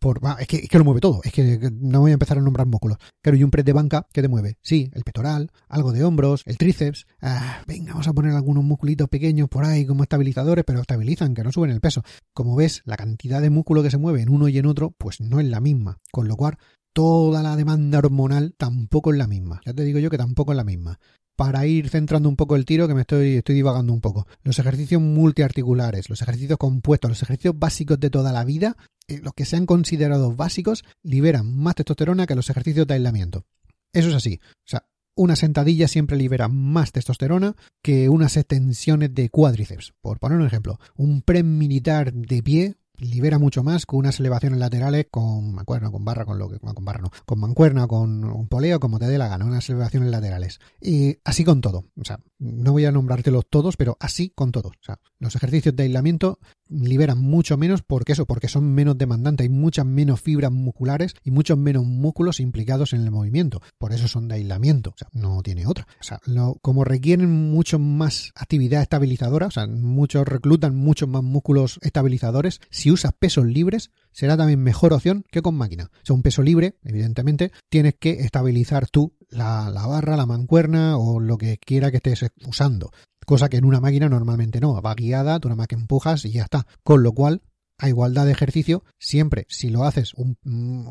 por, 0.00 0.20
es, 0.38 0.46
que, 0.46 0.56
es, 0.56 0.68
que, 0.68 0.78
lo 0.78 0.84
mueve 0.84 1.00
todo, 1.00 1.20
es 1.24 1.32
que 1.32 1.70
no 1.72 2.00
voy 2.00 2.10
a 2.10 2.14
empezar 2.14 2.38
a 2.38 2.40
nombrar 2.40 2.66
músculos. 2.66 2.98
Claro, 3.22 3.36
y 3.36 3.44
un 3.44 3.50
press 3.50 3.64
de 3.64 3.72
banca 3.72 4.06
que 4.12 4.22
te 4.22 4.28
mueve, 4.28 4.58
sí, 4.62 4.90
el 4.94 5.04
pectoral, 5.04 5.50
algo 5.68 5.92
de 5.92 6.04
hombros, 6.04 6.42
el 6.46 6.58
tríceps, 6.58 7.06
ah, 7.20 7.62
venga, 7.66 7.92
vamos 7.92 8.08
a 8.08 8.12
poner 8.12 8.32
algunos 8.34 8.64
musculitos 8.64 9.08
pequeños 9.08 9.48
por 9.48 9.64
ahí 9.64 9.86
como 9.86 10.02
estabilizadores, 10.02 10.64
pero 10.64 10.80
estabilizan, 10.80 11.34
que 11.34 11.42
no 11.42 11.52
suben 11.52 11.70
el 11.70 11.80
peso. 11.80 12.02
Como 12.34 12.56
ves, 12.56 12.82
la 12.84 12.96
cantidad 12.96 13.40
de 13.40 13.50
músculo 13.50 13.82
que 13.82 13.90
se 13.90 13.98
mueve 13.98 14.22
en 14.22 14.28
uno 14.28 14.48
y 14.48 14.58
en 14.58 14.66
otro, 14.66 14.94
pues 14.98 15.20
no 15.20 15.40
es 15.40 15.46
la 15.46 15.60
misma, 15.60 15.98
con 16.12 16.28
lo 16.28 16.36
cual 16.36 16.58
toda 16.92 17.42
la 17.42 17.56
demanda 17.56 17.98
hormonal 17.98 18.54
tampoco 18.56 19.12
es 19.12 19.18
la 19.18 19.26
misma. 19.26 19.60
Ya 19.64 19.72
te 19.72 19.84
digo 19.84 19.98
yo 19.98 20.10
que 20.10 20.18
tampoco 20.18 20.52
es 20.52 20.56
la 20.56 20.64
misma 20.64 20.98
para 21.38 21.64
ir 21.68 21.88
centrando 21.88 22.28
un 22.28 22.34
poco 22.34 22.56
el 22.56 22.64
tiro, 22.64 22.88
que 22.88 22.94
me 22.94 23.02
estoy, 23.02 23.36
estoy 23.36 23.54
divagando 23.54 23.92
un 23.92 24.00
poco. 24.00 24.26
Los 24.42 24.58
ejercicios 24.58 25.00
multiarticulares, 25.00 26.10
los 26.10 26.20
ejercicios 26.20 26.58
compuestos, 26.58 27.08
los 27.12 27.22
ejercicios 27.22 27.56
básicos 27.56 28.00
de 28.00 28.10
toda 28.10 28.32
la 28.32 28.44
vida, 28.44 28.76
eh, 29.06 29.20
los 29.22 29.34
que 29.34 29.44
sean 29.44 29.64
considerados 29.64 30.34
básicos, 30.34 30.84
liberan 31.04 31.54
más 31.54 31.76
testosterona 31.76 32.26
que 32.26 32.34
los 32.34 32.50
ejercicios 32.50 32.88
de 32.88 32.94
aislamiento. 32.94 33.44
Eso 33.92 34.08
es 34.08 34.16
así. 34.16 34.40
O 34.42 34.68
sea, 34.68 34.88
una 35.14 35.36
sentadilla 35.36 35.86
siempre 35.86 36.16
libera 36.16 36.48
más 36.48 36.90
testosterona 36.90 37.54
que 37.84 38.08
unas 38.08 38.36
extensiones 38.36 39.14
de 39.14 39.30
cuádriceps. 39.30 39.94
Por 40.00 40.18
poner 40.18 40.38
un 40.38 40.46
ejemplo, 40.46 40.80
un 40.96 41.22
pre 41.22 41.44
militar 41.44 42.12
de 42.12 42.42
pie 42.42 42.74
libera 42.98 43.38
mucho 43.38 43.62
más 43.62 43.86
con 43.86 44.00
unas 44.00 44.20
elevaciones 44.20 44.58
laterales 44.58 45.06
con 45.10 45.54
mancuerna, 45.54 45.90
con 45.90 46.04
barra, 46.04 46.24
con 46.24 46.38
lo 46.38 46.48
que, 46.48 46.58
con 46.58 46.84
barra 46.84 47.00
no, 47.00 47.10
con 47.24 47.40
mancuerna, 47.40 47.86
con 47.86 48.24
un 48.24 48.48
poleo, 48.48 48.80
como 48.80 48.98
te 48.98 49.06
dé 49.06 49.18
la 49.18 49.28
gana, 49.28 49.44
unas 49.44 49.68
elevaciones 49.68 50.10
laterales. 50.10 50.60
Y 50.80 51.18
así 51.24 51.44
con 51.44 51.60
todo. 51.60 51.84
O 52.00 52.04
sea, 52.04 52.20
no 52.38 52.72
voy 52.72 52.84
a 52.84 52.92
nombrártelos 52.92 53.46
todos, 53.48 53.76
pero 53.76 53.96
así 54.00 54.30
con 54.34 54.52
todos. 54.52 54.72
Los 55.18 55.34
ejercicios 55.34 55.74
de 55.74 55.84
aislamiento 55.84 56.38
liberan 56.68 57.18
mucho 57.18 57.56
menos 57.56 57.82
porque 57.82 58.12
eso, 58.12 58.26
porque 58.26 58.48
son 58.48 58.72
menos 58.74 58.96
demandantes, 58.98 59.44
hay 59.44 59.48
muchas 59.48 59.86
menos 59.86 60.20
fibras 60.20 60.52
musculares 60.52 61.14
y 61.24 61.30
muchos 61.30 61.58
menos 61.58 61.84
músculos 61.84 62.40
implicados 62.40 62.92
en 62.92 63.02
el 63.02 63.10
movimiento. 63.10 63.60
Por 63.78 63.92
eso 63.92 64.06
son 64.08 64.28
de 64.28 64.36
aislamiento, 64.36 64.90
o 64.90 64.98
sea, 64.98 65.08
no 65.12 65.42
tiene 65.42 65.66
otra. 65.66 65.86
O 66.00 66.04
sea, 66.04 66.20
como 66.62 66.84
requieren 66.84 67.50
mucho 67.50 67.78
más 67.78 68.32
actividad 68.34 68.82
estabilizadora, 68.82 69.46
o 69.46 69.50
sea, 69.50 69.66
muchos 69.66 70.26
reclutan 70.26 70.76
muchos 70.76 71.08
más 71.08 71.22
músculos 71.22 71.78
estabilizadores, 71.82 72.60
si 72.70 72.90
usas 72.90 73.12
pesos 73.18 73.46
libres, 73.46 73.90
será 74.12 74.36
también 74.36 74.62
mejor 74.62 74.92
opción 74.92 75.24
que 75.30 75.42
con 75.42 75.54
máquina. 75.54 75.90
O 76.02 76.06
sea, 76.06 76.14
un 76.14 76.22
peso 76.22 76.42
libre, 76.42 76.76
evidentemente, 76.84 77.52
tienes 77.68 77.94
que 77.98 78.10
estabilizar 78.20 78.88
tú 78.88 79.14
la, 79.30 79.70
barra, 79.86 80.16
la 80.16 80.26
mancuerna 80.26 80.96
o 80.96 81.20
lo 81.20 81.38
que 81.38 81.58
quiera 81.58 81.90
que 81.90 81.98
estés 81.98 82.26
usando 82.46 82.90
cosa 83.28 83.50
que 83.50 83.58
en 83.58 83.66
una 83.66 83.78
máquina 83.80 84.08
normalmente 84.08 84.58
no, 84.58 84.80
va 84.80 84.94
guiada, 84.94 85.38
tú 85.38 85.48
nada 85.48 85.56
más 85.56 85.68
que 85.68 85.74
empujas 85.74 86.24
y 86.24 86.30
ya 86.30 86.44
está. 86.44 86.66
Con 86.82 87.02
lo 87.02 87.12
cual, 87.12 87.42
a 87.76 87.88
igualdad 87.88 88.24
de 88.24 88.32
ejercicio, 88.32 88.82
siempre 88.98 89.46
si 89.48 89.68
lo 89.68 89.84
haces 89.84 90.14
un, 90.14 90.38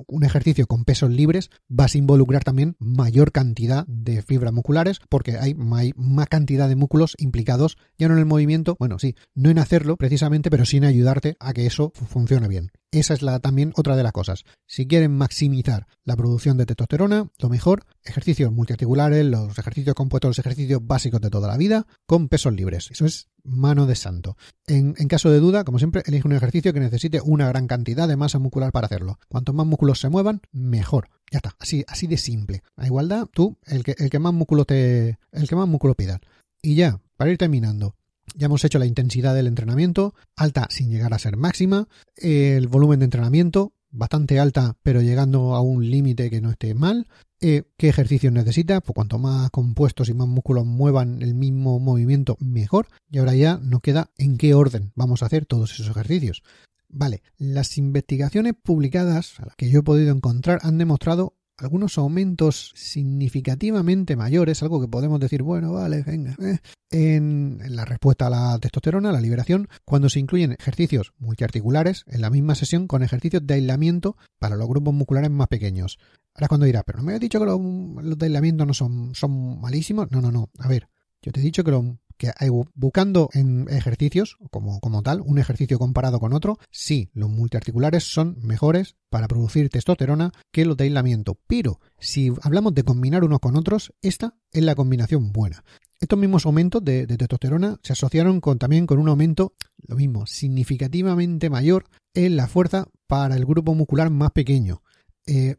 un, 0.08 0.24
ejercicio 0.24 0.68
con 0.68 0.86
pesos 0.86 1.10
libres, 1.10 1.50
vas 1.68 1.96
a 1.96 1.98
involucrar 1.98 2.44
también 2.44 2.76
mayor 2.80 3.32
cantidad 3.32 3.86
de 3.88 4.22
fibras 4.22 4.54
musculares 4.54 5.02
porque 5.10 5.38
hay, 5.38 5.56
hay, 5.74 5.94
más 5.96 6.28
cantidad 6.28 6.70
de 6.70 6.76
músculos 6.76 7.16
implicados 7.18 7.78
ya 7.98 8.08
no 8.08 8.14
en 8.14 8.20
el 8.20 8.26
movimiento, 8.26 8.78
bueno, 8.80 9.00
sí, 9.00 9.16
no 9.34 9.50
en 9.50 9.58
hacerlo 9.58 9.98
precisamente, 9.98 10.50
pero 10.50 10.64
sí 10.66 10.78
en 10.78 10.86
ayudarte 10.86 11.36
a 11.40 11.54
que 11.54 11.66
eso 11.66 11.92
funcione 11.96 12.48
bien. 12.48 12.72
Esa 12.92 13.14
es 13.14 13.22
la, 13.22 13.40
también 13.40 13.74
otra 13.76 13.98
de 13.98 14.04
las 14.04 14.14
cosas. 14.14 14.46
Si 14.66 14.88
quieren 14.88 15.12
maximizar 15.12 15.88
la 16.06 16.16
producción 16.16 16.58
de 16.58 16.66
testosterona, 16.66 17.30
lo 17.38 17.50
mejor, 17.50 17.84
ejercicios 18.04 18.52
multiarticulares, 18.52 19.26
los 19.26 19.58
ejercicios 19.60 19.94
compuestos, 19.94 20.30
los 20.30 20.40
ejercicios 20.40 20.80
básicos 20.86 21.20
de 21.20 21.30
toda 21.30 21.50
la 21.50 21.58
vida, 21.58 21.86
con 22.06 22.30
pesos 22.30 22.54
libres. 22.54 22.90
Eso 22.92 23.06
es 23.06 23.28
mano 23.44 23.88
de 23.88 23.96
santo. 23.96 24.38
En, 24.68 24.94
caso 25.08 25.30
de 25.30 25.40
duda, 25.40 25.66
como 25.66 25.80
siempre, 25.80 26.02
elige 26.06 26.28
un 26.28 26.34
ejercicio 26.34 26.74
que 26.74 26.80
necesite 26.80 27.20
una 27.22 27.48
gran 27.50 27.68
cantidad 27.68 28.08
de 28.08 28.16
masa 28.16 28.40
muscular 28.40 28.72
para 28.72 28.86
hacerlo. 28.86 29.20
Cuanto 29.28 29.52
más 29.52 29.68
músculos 29.68 30.00
se 30.00 30.10
muevan, 30.10 30.42
mejor. 30.54 31.10
Ya 31.30 31.38
está, 31.38 31.56
así, 31.60 31.84
así 31.88 32.08
de 32.08 32.18
simple. 32.18 32.64
A 32.78 32.86
igualdad, 32.86 33.28
tú, 33.34 33.58
el 33.66 33.84
que, 33.84 33.96
el 33.98 34.10
que 34.10 34.20
más 34.20 34.34
músculo 34.34 34.64
te. 34.64 35.20
el 35.34 35.48
que 35.50 35.56
más 35.56 35.68
músculo 35.68 35.94
pidas. 35.94 36.22
Y 36.62 36.76
ya, 36.76 37.02
para 37.18 37.32
ir 37.32 37.38
terminando, 37.38 37.96
Ya 38.36 38.46
hemos 38.46 38.64
hecho 38.66 38.80
la 38.80 38.86
intensidad 38.86 39.34
del 39.34 39.48
entrenamiento, 39.48 40.14
alta 40.36 40.68
sin 40.70 40.90
llegar 40.90 41.14
a 41.14 41.20
ser 41.20 41.38
máxima, 41.38 41.88
el 42.16 42.68
volumen 42.68 43.00
de 43.00 43.06
entrenamiento, 43.06 43.74
bastante 43.90 44.40
alta 44.40 44.78
pero 44.84 45.02
llegando 45.02 45.56
a 45.56 45.62
un 45.62 45.90
límite 45.90 46.30
que 46.30 46.42
no 46.42 46.52
esté 46.52 46.74
mal. 46.74 47.08
Eh, 47.40 47.64
¿Qué 47.78 47.90
ejercicios 47.90 48.34
necesita? 48.34 48.82
Pues 48.82 48.96
cuanto 48.96 49.20
más 49.20 49.52
compuestos 49.52 50.10
y 50.10 50.14
más 50.14 50.28
músculos 50.28 50.66
muevan 50.66 51.22
el 51.22 51.36
mismo 51.36 51.80
movimiento, 51.80 52.36
mejor. 52.40 52.88
Y 53.12 53.20
ahora 53.20 53.36
ya 53.36 53.58
nos 53.58 53.82
queda 53.82 54.10
en 54.18 54.38
qué 54.38 54.54
orden 54.54 54.92
vamos 54.96 55.22
a 55.22 55.28
hacer 55.28 55.46
todos 55.46 55.74
esos 55.74 55.90
ejercicios. 55.90 56.44
Vale, 56.90 57.22
las 57.38 57.78
investigaciones 57.78 58.54
publicadas 58.62 59.40
a 59.40 59.46
las 59.46 59.56
que 59.56 59.70
yo 59.70 59.80
he 59.80 59.84
podido 59.84 60.16
encontrar 60.16 60.60
han 60.64 60.78
demostrado 60.78 61.36
algunos 61.58 61.98
aumentos 61.98 62.72
significativamente 62.76 64.16
mayores, 64.16 64.62
algo 64.62 64.80
que 64.80 64.88
podemos 64.88 65.20
decir, 65.20 65.42
bueno, 65.42 65.74
vale, 65.74 66.04
venga, 66.04 66.36
eh, 66.40 66.60
en, 66.92 67.60
la 67.70 67.86
respuesta 67.86 68.28
a 68.28 68.30
la 68.30 68.60
testosterona, 68.60 69.12
la 69.12 69.22
liberación, 69.22 69.68
cuando 69.84 70.10
se 70.10 70.20
incluyen 70.20 70.54
ejercicios 70.54 71.14
multiarticulares 71.18 72.04
en 72.08 72.22
la 72.22 72.30
misma 72.30 72.56
sesión 72.56 72.88
con 72.88 73.04
ejercicios 73.04 73.46
de 73.46 73.56
aislamiento 73.56 74.18
para 74.40 74.56
los 74.56 74.68
grupos 74.68 74.94
musculares 74.94 75.32
más 75.32 75.48
pequeños. 75.48 75.98
Ahora 76.36 76.48
cuando 76.48 76.66
dirá, 76.66 76.84
pero 76.84 77.00
no 77.00 77.06
me 77.06 77.14
has 77.14 77.20
dicho 77.20 77.40
que 77.40 77.46
los, 77.46 77.60
los 77.60 78.18
de 78.18 78.26
aislamiento 78.26 78.66
no 78.66 78.74
son, 78.74 79.16
son 79.16 79.60
malísimos. 79.60 80.12
No, 80.12 80.22
no, 80.22 80.32
no. 80.32 80.50
A 80.60 80.68
ver, 80.68 80.88
yo 81.22 81.32
te 81.32 81.40
he 81.40 81.44
dicho 81.44 81.64
que 81.64 81.72
los 81.72 81.84
que 82.18 82.32
buscando 82.74 83.30
en 83.34 83.68
ejercicios 83.70 84.38
como, 84.52 84.80
como 84.80 85.04
tal, 85.04 85.22
un 85.22 85.40
ejercicio 85.40 85.80
comparado 85.80 86.20
con 86.20 86.34
otro, 86.34 86.58
sí, 86.72 87.10
los 87.14 87.30
multiarticulares 87.30 88.04
son 88.04 88.38
mejores 88.42 88.96
para 89.10 89.28
producir 89.28 89.70
testosterona 89.70 90.32
que 90.52 90.66
los 90.66 90.78
de 90.78 90.86
aislamiento. 90.86 91.38
Pero 91.48 91.80
si 92.00 92.32
hablamos 92.42 92.74
de 92.74 92.84
combinar 92.84 93.24
unos 93.24 93.40
con 93.40 93.56
otros, 93.56 93.94
esta 94.02 94.36
es 94.52 94.64
la 94.64 94.76
combinación 94.76 95.32
buena. 95.32 95.64
Estos 96.00 96.20
mismos 96.20 96.46
aumentos 96.46 96.84
de, 96.84 97.08
testosterona 97.08 97.80
se 97.82 97.94
asociaron 97.94 98.40
con, 98.40 98.60
también 98.60 98.86
con 98.86 99.00
un 99.00 99.10
aumento, 99.10 99.54
lo 99.88 99.96
mismo, 99.96 100.28
significativamente 100.28 101.50
mayor 101.50 101.86
en 102.14 102.36
la 102.36 102.48
fuerza 102.48 102.88
para 103.08 103.36
el 103.36 103.46
grupo 103.46 103.74
muscular 103.74 104.10
más 104.10 104.32
pequeño. 104.32 104.84
Eh, 105.26 105.56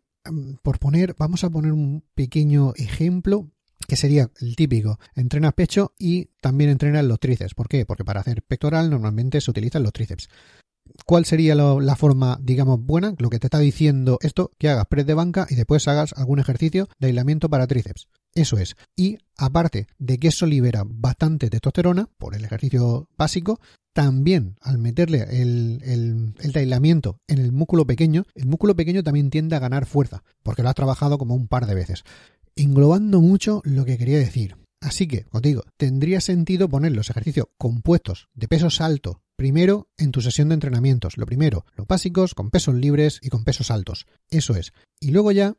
por 0.63 0.79
poner, 0.79 1.17
vamos 1.19 1.43
a 1.43 1.51
poner 1.51 1.73
un 1.73 2.05
pequeño 2.15 2.73
ejemplo 2.77 3.51
que 3.89 3.97
sería 3.97 4.31
el 4.41 4.55
típico, 4.55 5.01
entrenas 5.15 5.55
pecho 5.55 5.95
y 5.99 6.27
también 6.43 6.71
entrenas 6.71 7.05
los 7.05 7.19
tríceps. 7.19 7.55
¿Por 7.55 7.69
qué? 7.69 7.87
Porque 7.87 8.05
para 8.05 8.21
hacer 8.21 8.43
pectoral 8.43 8.91
normalmente 8.91 9.41
se 9.41 9.51
utilizan 9.51 9.83
los 9.83 9.95
tríceps. 9.95 10.29
¿Cuál 11.07 11.25
sería 11.25 11.55
la 11.55 11.97
forma, 11.97 12.39
digamos, 12.41 12.81
buena? 12.81 13.15
Lo 13.19 13.31
que 13.31 13.39
te 13.39 13.47
está 13.47 13.59
diciendo 13.59 14.19
esto, 14.23 14.51
que 14.59 14.69
hagas 14.69 14.87
press 14.87 15.07
de 15.07 15.15
banca 15.15 15.47
y 15.49 15.55
después 15.55 15.87
hagas 15.89 16.13
algún 16.17 16.39
ejercicio 16.39 16.89
de 16.99 17.09
aislamiento 17.09 17.49
para 17.49 17.67
tríceps. 17.67 18.09
Eso 18.35 18.59
es. 18.59 18.77
Y 18.95 19.19
aparte 19.37 19.87
de 19.99 20.19
que 20.19 20.29
eso 20.29 20.47
libera 20.47 20.85
bastante 20.87 21.51
testosterona 21.51 22.09
por 22.19 22.35
el 22.35 22.45
ejercicio 22.45 23.09
básico, 23.17 23.61
también 23.95 24.57
al 24.61 24.79
meterle 24.79 25.27
el, 25.43 25.81
el, 25.85 26.53
aislamiento 26.55 27.21
en 27.27 27.39
el 27.39 27.53
músculo 27.53 27.87
pequeño, 27.87 28.27
el 28.35 28.47
músculo 28.47 28.77
pequeño 28.77 29.03
también 29.03 29.31
tiende 29.31 29.57
a 29.57 29.61
ganar 29.61 29.87
fuerza, 29.87 30.23
porque 30.43 30.63
lo 30.63 30.69
has 30.69 30.75
trabajado 30.75 31.19
como 31.19 31.35
un 31.35 31.49
par 31.49 31.67
de 31.67 31.75
veces 31.75 32.05
englobando 32.59 33.21
mucho 33.21 33.63
lo 33.65 33.85
que 33.85 33.99
quería 33.99 34.19
decir. 34.19 34.57
Así 34.81 35.09
que, 35.09 35.27
os 35.33 35.43
digo, 35.43 35.63
tendría 35.77 36.21
sentido 36.21 36.69
poner 36.69 36.93
los 36.93 37.11
ejercicios 37.11 37.47
compuestos 37.57 38.29
de 38.35 38.49
pesos 38.49 38.81
altos 38.81 39.17
primero 39.37 39.89
en 39.97 40.11
tu 40.11 40.21
sesión 40.21 40.49
de 40.49 40.55
entrenamientos. 40.55 41.17
Lo 41.17 41.25
primero, 41.25 41.65
los 41.77 41.87
básicos 41.87 42.35
con 42.35 42.51
pesos 42.51 42.75
libres 42.75 43.21
y 43.23 43.29
con 43.29 43.45
pesos 43.45 43.71
altos. 43.71 44.07
Eso 44.31 44.57
es. 44.57 44.73
Y 45.01 45.13
luego 45.13 45.31
ya, 45.31 45.55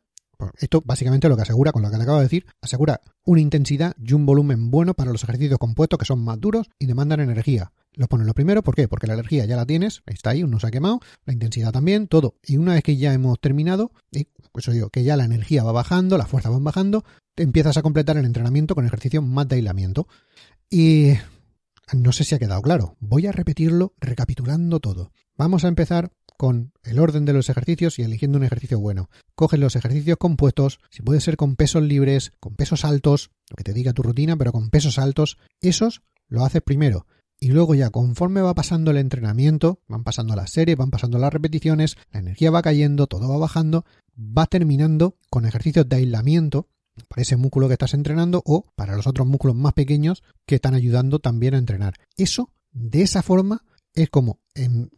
esto 0.58 0.82
básicamente 0.84 1.28
lo 1.28 1.36
que 1.36 1.42
asegura, 1.42 1.72
con 1.72 1.82
lo 1.82 1.90
que 1.90 1.96
te 1.96 2.02
acabo 2.02 2.18
de 2.18 2.24
decir, 2.24 2.46
asegura 2.60 3.00
una 3.24 3.40
intensidad 3.40 3.94
y 3.98 4.12
un 4.12 4.26
volumen 4.26 4.70
bueno 4.70 4.94
para 4.94 5.12
los 5.12 5.24
ejercicios 5.24 5.58
compuestos 5.58 5.98
que 5.98 6.04
son 6.04 6.18
más 6.20 6.38
duros 6.38 6.68
y 6.78 6.86
demandan 6.86 7.20
energía. 7.20 7.72
Los 7.94 8.08
pones 8.08 8.26
lo 8.26 8.34
primero, 8.34 8.62
¿por 8.62 8.76
qué? 8.76 8.86
Porque 8.86 9.06
la 9.06 9.14
energía 9.14 9.44
ya 9.46 9.56
la 9.56 9.66
tienes, 9.66 10.02
está 10.06 10.30
ahí, 10.30 10.44
uno 10.44 10.60
se 10.60 10.66
ha 10.68 10.70
quemado, 10.70 11.00
la 11.24 11.32
intensidad 11.32 11.72
también, 11.72 12.06
todo. 12.06 12.36
Y 12.44 12.56
una 12.56 12.74
vez 12.74 12.84
que 12.84 12.96
ya 12.96 13.12
hemos 13.12 13.40
terminado, 13.40 13.90
y 14.12 14.28
pues 14.52 14.66
digo, 14.70 14.90
que 14.90 15.02
ya 15.02 15.16
la 15.16 15.24
energía 15.24 15.64
va 15.64 15.72
bajando, 15.72 16.16
la 16.16 16.26
fuerza 16.26 16.50
van 16.50 16.62
bajando, 16.62 17.04
te 17.34 17.42
empiezas 17.42 17.76
a 17.76 17.82
completar 17.82 18.16
el 18.16 18.26
entrenamiento 18.26 18.74
con 18.74 18.86
ejercicio 18.86 19.22
más 19.22 19.48
de 19.48 19.56
aislamiento. 19.56 20.06
Y 20.68 21.14
no 21.92 22.12
sé 22.12 22.22
si 22.24 22.34
ha 22.34 22.38
quedado 22.38 22.62
claro. 22.62 22.96
Voy 23.00 23.26
a 23.26 23.32
repetirlo 23.32 23.94
recapitulando 23.98 24.78
todo. 24.78 25.12
Vamos 25.36 25.64
a 25.64 25.68
empezar 25.68 26.12
con 26.36 26.72
el 26.84 26.98
orden 26.98 27.24
de 27.24 27.32
los 27.32 27.50
ejercicios 27.50 27.98
y 27.98 28.02
eligiendo 28.02 28.38
un 28.38 28.44
ejercicio 28.44 28.78
bueno. 28.78 29.10
Coges 29.34 29.58
los 29.58 29.74
ejercicios 29.76 30.16
compuestos, 30.16 30.78
si 30.90 31.02
puede 31.02 31.20
ser 31.20 31.36
con 31.36 31.56
pesos 31.56 31.82
libres, 31.82 32.32
con 32.40 32.54
pesos 32.54 32.84
altos, 32.84 33.30
lo 33.50 33.56
que 33.56 33.64
te 33.64 33.72
diga 33.72 33.92
tu 33.92 34.02
rutina, 34.02 34.36
pero 34.36 34.52
con 34.52 34.70
pesos 34.70 34.98
altos, 34.98 35.38
esos 35.60 36.02
lo 36.28 36.44
haces 36.44 36.62
primero 36.62 37.06
y 37.40 37.48
luego 37.48 37.74
ya 37.74 37.90
conforme 37.90 38.42
va 38.42 38.54
pasando 38.54 38.90
el 38.90 38.98
entrenamiento, 38.98 39.80
van 39.88 40.04
pasando 40.04 40.36
las 40.36 40.50
series, 40.50 40.76
van 40.76 40.90
pasando 40.90 41.18
las 41.18 41.32
repeticiones, 41.32 41.96
la 42.12 42.20
energía 42.20 42.50
va 42.50 42.60
cayendo, 42.60 43.06
todo 43.06 43.28
va 43.30 43.38
bajando, 43.38 43.86
va 44.16 44.46
terminando 44.46 45.16
con 45.30 45.46
ejercicios 45.46 45.88
de 45.88 45.96
aislamiento 45.96 46.68
para 47.08 47.22
ese 47.22 47.36
músculo 47.36 47.66
que 47.66 47.74
estás 47.74 47.94
entrenando 47.94 48.42
o 48.44 48.66
para 48.76 48.94
los 48.94 49.06
otros 49.06 49.26
músculos 49.26 49.56
más 49.56 49.72
pequeños 49.72 50.22
que 50.44 50.56
están 50.56 50.74
ayudando 50.74 51.18
también 51.18 51.54
a 51.54 51.58
entrenar. 51.58 51.94
Eso, 52.16 52.50
de 52.72 53.02
esa 53.02 53.22
forma, 53.22 53.64
es 53.94 54.10
como, 54.10 54.38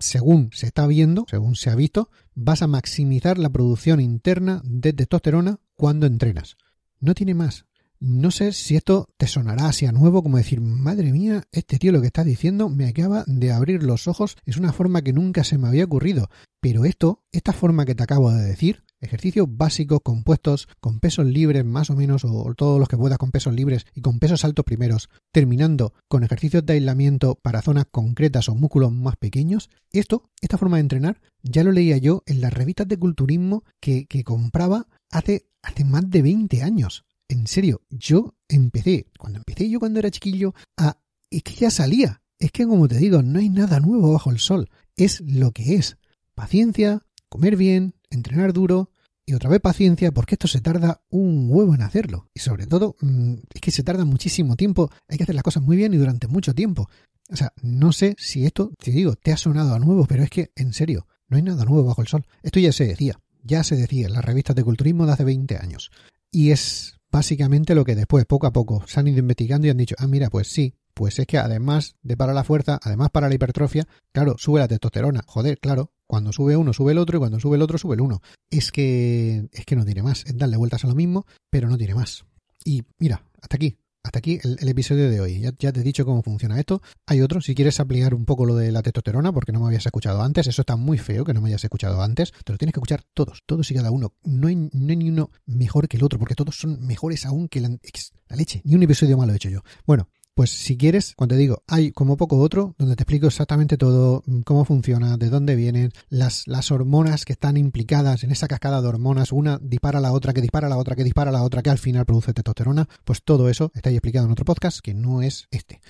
según 0.01 0.51
se 0.53 0.67
está 0.67 0.87
viendo, 0.89 1.27
según 1.31 1.55
se 1.55 1.71
ha 1.71 1.77
visto, 1.77 2.11
vas 2.35 2.63
a 2.63 2.67
maximizar 2.67 3.39
la 3.39 3.51
producción 3.51 4.01
interna 4.01 4.61
de 4.65 4.93
testosterona 4.93 5.61
cuando 5.77 6.07
entrenas. 6.07 6.57
No 6.99 7.15
tiene 7.15 7.35
más. 7.35 7.67
No 8.05 8.33
sé 8.33 8.51
si 8.51 8.75
esto 8.75 9.07
te 9.17 9.29
sonará 9.29 9.69
así 9.69 9.87
a 9.87 9.93
nuevo, 9.93 10.25
como 10.25 10.37
decir, 10.37 10.61
madre 10.61 11.12
mía, 11.12 11.45
este 11.53 11.79
tío 11.79 11.93
lo 11.93 12.01
que 12.01 12.09
está 12.09 12.25
diciendo 12.25 12.69
me 12.69 12.88
acaba 12.88 13.23
de 13.29 13.53
abrir 13.53 13.85
los 13.85 14.09
ojos, 14.09 14.37
es 14.45 14.57
una 14.57 14.73
forma 14.73 15.03
que 15.03 15.12
nunca 15.12 15.45
se 15.45 15.57
me 15.57 15.69
había 15.69 15.85
ocurrido. 15.85 16.29
Pero 16.61 16.85
esto, 16.85 17.23
esta 17.31 17.53
forma 17.53 17.85
que 17.85 17.95
te 17.95 18.03
acabo 18.03 18.33
de 18.33 18.43
decir, 18.43 18.83
ejercicios 19.01 19.47
básicos 19.49 20.01
compuestos 20.03 20.67
con 20.81 20.99
pesos 20.99 21.27
libres 21.27 21.65
más 21.65 21.91
o 21.91 21.95
menos, 21.95 22.25
o 22.25 22.53
todos 22.57 22.81
los 22.81 22.88
que 22.88 22.97
puedas 22.97 23.19
con 23.19 23.31
pesos 23.31 23.55
libres 23.55 23.87
y 23.95 24.01
con 24.01 24.19
pesos 24.19 24.45
altos 24.45 24.65
primeros, 24.65 25.09
terminando 25.31 25.95
con 26.09 26.25
ejercicios 26.25 26.67
de 26.67 26.73
aislamiento 26.73 27.38
para 27.41 27.62
zonas 27.62 27.87
concretas 27.88 28.49
o 28.49 28.57
músculos 28.57 28.91
más 28.91 29.15
pequeños, 29.15 29.71
esto, 29.93 30.29
esta 30.41 30.59
forma 30.59 30.79
de 30.79 30.83
entrenar, 30.83 31.21
ya 31.45 31.62
lo 31.62 31.71
leía 31.71 31.99
yo 31.99 32.25
en 32.27 32.41
las 32.41 32.53
revistas 32.53 32.88
de 32.88 32.99
culturismo 32.99 33.62
que, 33.79 34.09
compraba 34.25 34.88
hace, 35.09 35.47
hace 35.62 35.85
más 35.85 36.11
de 36.11 36.23
20 36.23 36.65
años 36.65 37.05
en 37.33 37.47
serio, 37.47 37.81
yo 37.88 38.35
empecé, 38.49 39.07
cuando 39.18 39.38
empecé 39.38 39.68
yo 39.68 39.81
cuando 39.81 39.99
era 39.99 40.11
chiquillo, 40.11 40.55
a... 40.77 40.99
Es 41.31 41.42
que 41.42 41.55
ya 41.55 41.71
salía. 41.71 42.23
Es 42.38 42.53
que 42.53 42.66
como 42.66 42.88
te 42.88 42.99
digo, 42.99 43.23
no 43.23 43.38
hay 43.38 43.49
nada 43.49 43.81
nuevo 43.81 44.12
bajo 44.12 44.31
el 44.31 44.38
sol. 44.38 44.68
Es 44.97 45.23
lo 45.23 45.53
que 45.53 45.77
es. 45.77 45.97
Paciencia, 46.35 47.01
comer 47.31 47.57
bien, 47.57 47.95
entrenar 48.11 48.53
duro 48.53 48.90
y 49.25 49.33
otra 49.33 49.49
vez 49.49 49.61
paciencia 49.61 50.12
porque 50.12 50.35
esto 50.35 50.47
se 50.47 50.61
tarda 50.61 51.01
un 51.09 51.47
huevo 51.49 51.75
en 51.75 51.81
hacerlo. 51.81 52.29
Y 52.35 52.40
sobre 52.40 52.66
todo, 52.66 52.97
mm, 53.01 53.35
es 53.55 53.61
que 53.62 53.71
se 53.71 53.83
tarda 53.83 54.05
muchísimo 54.05 54.57
tiempo. 54.57 54.90
Hay 55.09 55.16
que 55.16 55.23
hacer 55.23 55.35
las 55.35 55.45
cosas 55.45 55.62
muy 55.62 55.77
bien 55.79 55.95
y 55.95 55.97
durante 55.97 56.29
mucho 56.29 56.55
tiempo. 56.55 56.90
O 57.31 57.37
sea, 57.37 57.55
no 57.62 57.92
sé 57.92 58.14
si 58.18 58.45
esto, 58.45 58.73
te 58.79 58.90
digo, 58.90 59.16
te 59.16 59.33
ha 59.33 59.38
sonado 59.38 59.75
a 59.75 59.79
nuevo, 59.79 60.05
pero 60.05 60.23
es 60.23 60.29
que, 60.29 60.53
en 60.55 60.75
serio, 60.75 61.07
no 61.29 61.38
hay 61.38 61.42
nada 61.42 61.64
nuevo 61.64 61.85
bajo 61.85 62.03
el 62.03 62.09
sol. 62.09 62.27
Esto 62.42 62.61
ya 62.61 62.73
se 62.73 62.87
decía, 62.87 63.18
ya 63.42 63.64
se 63.64 63.77
decía 63.77 64.07
en 64.07 64.12
las 64.12 64.25
revistas 64.25 64.55
de 64.55 64.64
culturismo 64.64 65.07
de 65.07 65.12
hace 65.12 65.25
20 65.25 65.57
años. 65.57 65.90
Y 66.31 66.51
es 66.51 67.01
básicamente 67.12 67.75
lo 67.75 67.85
que 67.85 67.94
después, 67.94 68.25
poco 68.25 68.46
a 68.46 68.53
poco, 68.53 68.83
se 68.87 68.98
han 68.98 69.07
ido 69.07 69.18
investigando 69.18 69.66
y 69.66 69.70
han 69.70 69.77
dicho, 69.77 69.94
ah, 69.98 70.09
mira, 70.09 70.31
pues 70.31 70.48
sí, 70.48 70.75
pues 70.94 71.18
es 71.18 71.27
que 71.27 71.38
además 71.38 71.96
de 72.03 72.16
para 72.16 72.33
la 72.33 72.42
fuerza, 72.42 72.81
además 72.83 73.11
para 73.11 73.29
la 73.29 73.35
hipertrofia, 73.35 73.87
claro, 74.12 74.37
sube 74.38 74.61
la 74.61 74.68
testosterona. 74.68 75.22
Joder, 75.27 75.59
claro, 75.61 75.92
cuando 76.07 76.33
sube 76.33 76.57
uno, 76.57 76.72
sube 76.72 76.92
el 76.92 76.98
otro, 76.98 77.18
y 77.18 77.20
cuando 77.20 77.38
sube 77.38 77.57
el 77.57 77.62
otro, 77.62 77.79
sube 77.79 77.94
el 77.94 78.01
uno. 78.01 78.22
Es 78.51 78.72
que, 78.72 79.48
es 79.53 79.64
que 79.66 79.77
no 79.77 79.85
tiene 79.85 80.03
más, 80.03 80.25
es 80.27 80.37
darle 80.37 80.57
vueltas 80.57 80.85
a 80.85 80.88
lo 80.88 80.94
mismo, 80.94 81.27
pero 81.51 81.68
no 81.68 81.77
tiene 81.77 81.94
más. 81.94 82.25
Y 82.64 82.83
mira, 82.98 83.25
hasta 83.40 83.57
aquí, 83.57 83.77
hasta 84.12 84.18
aquí 84.18 84.38
el, 84.42 84.68
episodio 84.68 85.09
de 85.11 85.20
hoy. 85.22 85.40
Ya, 85.40 85.72
te 85.72 85.81
he 85.81 85.83
dicho 85.83 86.05
cómo 86.05 86.22
funciona 86.22 86.61
esto. 86.61 86.83
Hay 87.07 87.22
otro, 87.22 87.40
si 87.40 87.55
quieres 87.55 87.81
ampliar 87.81 88.12
un 88.12 88.27
poco 88.27 88.44
lo 88.44 88.55
de 88.57 88.70
la 88.70 88.83
testosterona, 88.83 89.33
porque 89.33 89.53
no 89.53 89.61
me 89.61 89.68
habías 89.68 89.87
escuchado 89.87 90.22
antes, 90.22 90.46
eso 90.46 90.61
está 90.61 90.77
muy 90.77 90.98
feo 90.98 91.25
que 91.25 91.33
no 91.33 91.40
me 91.40 91.48
hayas 91.48 91.64
escuchado 91.64 92.03
antes, 92.03 92.31
te 92.44 92.53
lo 92.53 92.59
tienes 92.59 92.75
que 92.75 92.79
escuchar 92.81 93.05
todos, 93.14 93.42
todos 93.46 93.70
y 93.70 93.75
cada 93.75 93.90
uno. 93.90 94.12
No 94.22 94.48
hay, 94.48 94.57
ni 94.57 95.09
uno 95.09 95.31
mejor 95.46 95.88
que 95.88 95.96
el 95.96 96.05
otro, 96.05 96.18
porque 96.18 96.35
todos 96.35 96.57
son 96.57 96.85
mejores 96.87 97.25
aún 97.25 97.48
que 97.48 97.62
la, 97.62 97.70
la 97.70 98.37
leche. 98.37 98.61
Ni 98.66 98.75
un 98.75 98.83
episodio 98.83 99.16
malo 99.16 99.33
he 99.33 99.37
hecho 99.37 99.48
yo. 99.48 99.62
Bueno, 99.87 100.11
pues 100.35 100.51
si 100.51 100.77
quieres, 100.77 101.14
cuando 101.16 101.35
te 101.35 101.40
digo, 101.40 101.62
hay 101.66 101.92
como 101.92 102.16
poco 102.16 102.38
otro, 102.38 102.75
donde 102.79 102.97
te 102.97 103.03
explico 103.03 103.27
exactamente 103.27 103.77
todo, 103.77 104.23
mm, 104.27 104.40
cómo 104.42 104.64
funciona, 104.64 105.16
de 105.16 105.31
dónde 105.31 105.57
vienen, 105.57 105.92
las, 106.09 106.47
las 106.47 106.71
hormonas 106.71 107.25
que 107.25 107.33
están 107.33 107.57
implicadas 107.57 108.25
en 108.25 108.31
esa 108.31 108.49
cascada 108.49 108.81
de 108.81 108.88
hormonas, 108.88 109.33
una 109.33 109.59
dispara 109.59 109.99
a 109.99 110.03
la 110.03 110.12
otra, 110.12 110.33
que 110.33 110.40
dispara 110.40 110.66
a 110.66 110.71
la 110.71 110.77
otra, 110.77 110.97
que 110.97 111.05
dispara 111.05 111.31
a 111.31 111.33
la 111.33 111.42
otra, 111.42 111.62
que 111.62 111.71
al 111.71 111.79
final 111.79 112.07
produce 112.07 112.33
testosterona, 112.33 112.88
pues 113.05 113.23
todo 113.23 113.49
eso 113.49 113.71
está 113.75 113.90
ahí 113.90 113.97
explicado 113.97 114.27
en 114.27 114.33
otro 114.33 114.45
podcast 114.45 114.81
que 114.81 114.95
no 114.95 115.23
es 115.23 115.47
este 115.51 115.81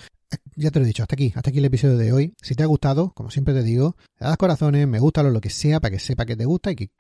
ya 0.57 0.71
te 0.71 0.79
lo 0.79 0.85
he 0.85 0.89
dicho, 0.89 1.03
hasta 1.03 1.15
aquí, 1.15 1.33
hasta 1.35 1.51
aquí 1.51 1.59
el 1.59 1.65
episodio 1.65 1.97
de 1.97 2.13
hoy. 2.13 2.35
Si 2.41 2.55
te 2.55 2.63
ha 2.63 2.67
gustado, 2.67 3.13
como 3.15 3.31
siempre 3.31 3.55
te 3.55 3.63
digo, 3.63 3.97
le 4.19 4.27
das 4.27 4.37
corazones, 4.37 4.87
me 4.87 4.99
gusta 4.99 5.23
lo 5.23 5.41
que 5.41 5.51
sea, 5.51 5.81
para 5.81 5.93
que 5.93 5.99
sepa 5.99 6.27
que 6.27 6.37
te 6.37 6.45
gusta 6.45 6.73
y 6.73 6.77
que, 6.77 6.91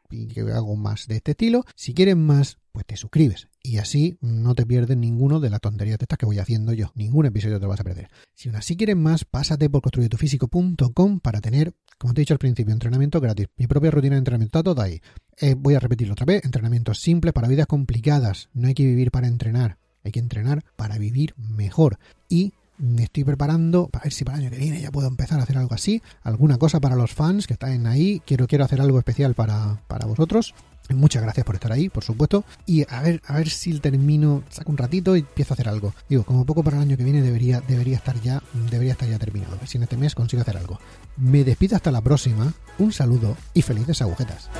hago 0.55 0.76
más 0.76 1.07
de 1.07 1.16
este 1.16 1.33
estilo. 1.33 1.64
Si 1.74 1.94
quieres 1.94 2.16
más, 2.16 2.59
pues 2.72 2.87
te 2.87 2.96
suscribes 2.96 3.48
y 3.62 3.79
así 3.79 4.18
no 4.20 4.55
te 4.55 4.66
pierdes 4.66 4.96
ninguno 4.96 5.40
de 5.40 5.51
las 5.51 5.61
tonterías 5.61 5.98
de 5.98 6.05
estas 6.05 6.18
que 6.18 6.27
voy 6.27 6.38
haciendo 6.38 6.72
yo. 6.72 6.90
Ningún 6.94 7.27
episodio 7.27 7.59
te 7.59 7.64
lo 7.64 7.68
vas 7.68 7.81
a 7.81 7.85
perder. 7.85 8.09
Si 8.35 8.48
aún 8.48 8.57
así 8.57 8.77
quieres 8.77 8.96
más, 8.96 9.25
pásate 9.25 9.70
por 9.70 9.83
construyetufísico.com 9.83 11.20
para 11.20 11.40
tener, 11.40 11.75
como 11.98 12.12
te 12.12 12.20
he 12.20 12.22
dicho 12.22 12.35
al 12.35 12.38
principio, 12.38 12.72
entrenamiento 12.72 13.20
gratis. 13.20 13.48
Mi 13.57 13.66
propia 13.66 13.90
rutina 13.90 14.14
de 14.14 14.18
entrenamiento 14.18 14.59
está 14.59 14.64
toda 14.64 14.85
ahí. 14.85 15.01
Eh, 15.40 15.55
voy 15.55 15.75
a 15.75 15.81
repetirlo 15.81 16.14
otra 16.14 16.27
vez. 16.27 16.44
Entrenamientos 16.44 16.98
simples 16.98 17.33
para 17.33 17.48
vidas 17.48 17.66
complicadas. 17.66 18.48
No 18.53 18.68
hay 18.68 18.75
que 18.75 18.85
vivir 18.85 19.11
para 19.11 19.29
entrenar. 19.29 19.79
Hay 20.05 20.11
que 20.11 20.20
entrenar 20.20 20.64
para 20.77 20.98
vivir 20.98 21.35
mejor. 21.37 21.98
Y 22.29 22.53
me 22.79 23.05
estoy 23.05 23.22
preparando 23.22 23.87
para 23.87 24.05
ver 24.05 24.12
si 24.12 24.25
para 24.25 24.38
el 24.38 24.44
año 24.44 24.51
que 24.51 24.59
viene 24.59 24.81
ya 24.81 24.90
puedo 24.90 25.07
empezar 25.07 25.38
a 25.38 25.44
hacer 25.44 25.57
algo 25.57 25.75
así. 25.75 26.03
Alguna 26.22 26.59
cosa 26.59 26.81
para 26.81 26.96
los 26.96 27.12
fans 27.12 27.46
que 27.46 27.53
están 27.53 27.87
ahí. 27.87 28.20
Quiero, 28.27 28.48
quiero 28.48 28.64
hacer 28.64 28.81
algo 28.81 28.98
especial 28.98 29.35
para, 29.35 29.81
para 29.87 30.07
vosotros. 30.07 30.53
Muchas 30.90 31.23
gracias 31.23 31.45
por 31.47 31.55
estar 31.55 31.73
ahí, 31.73 31.88
por 31.88 32.05
supuesto. 32.05 32.45
Y 32.66 32.85
a 32.92 33.01
ver, 33.01 33.23
a 33.27 33.37
ver 33.37 33.49
si 33.49 33.79
termino, 33.79 34.42
saco 34.51 34.71
un 34.71 34.79
ratito 34.79 35.16
y 35.16 35.21
empiezo 35.21 35.53
a 35.53 35.55
hacer 35.55 35.68
algo. 35.68 35.95
Digo, 36.09 36.25
como 36.25 36.45
poco 36.45 36.62
para 36.62 36.77
el 36.77 36.83
año 36.83 36.97
que 36.97 37.05
viene 37.05 37.23
debería, 37.23 37.61
debería 37.61 37.97
estar 37.97 38.21
ya, 38.21 38.42
debería 38.71 38.92
estar 38.92 39.09
ya 39.09 39.18
terminado. 39.18 39.55
A 39.55 39.59
ver 39.59 39.68
si 39.68 39.79
en 39.79 39.85
este 39.85 39.97
mes 39.97 40.14
consigo 40.14 40.42
hacer 40.42 40.57
algo. 40.57 40.79
Me 41.16 41.45
despido 41.45 41.77
hasta 41.77 41.90
la 41.90 42.01
próxima. 42.01 42.53
Un 42.79 42.92
saludo 42.92 43.37
y 43.55 43.62
felices 43.62 44.03
agujetas. 44.03 44.51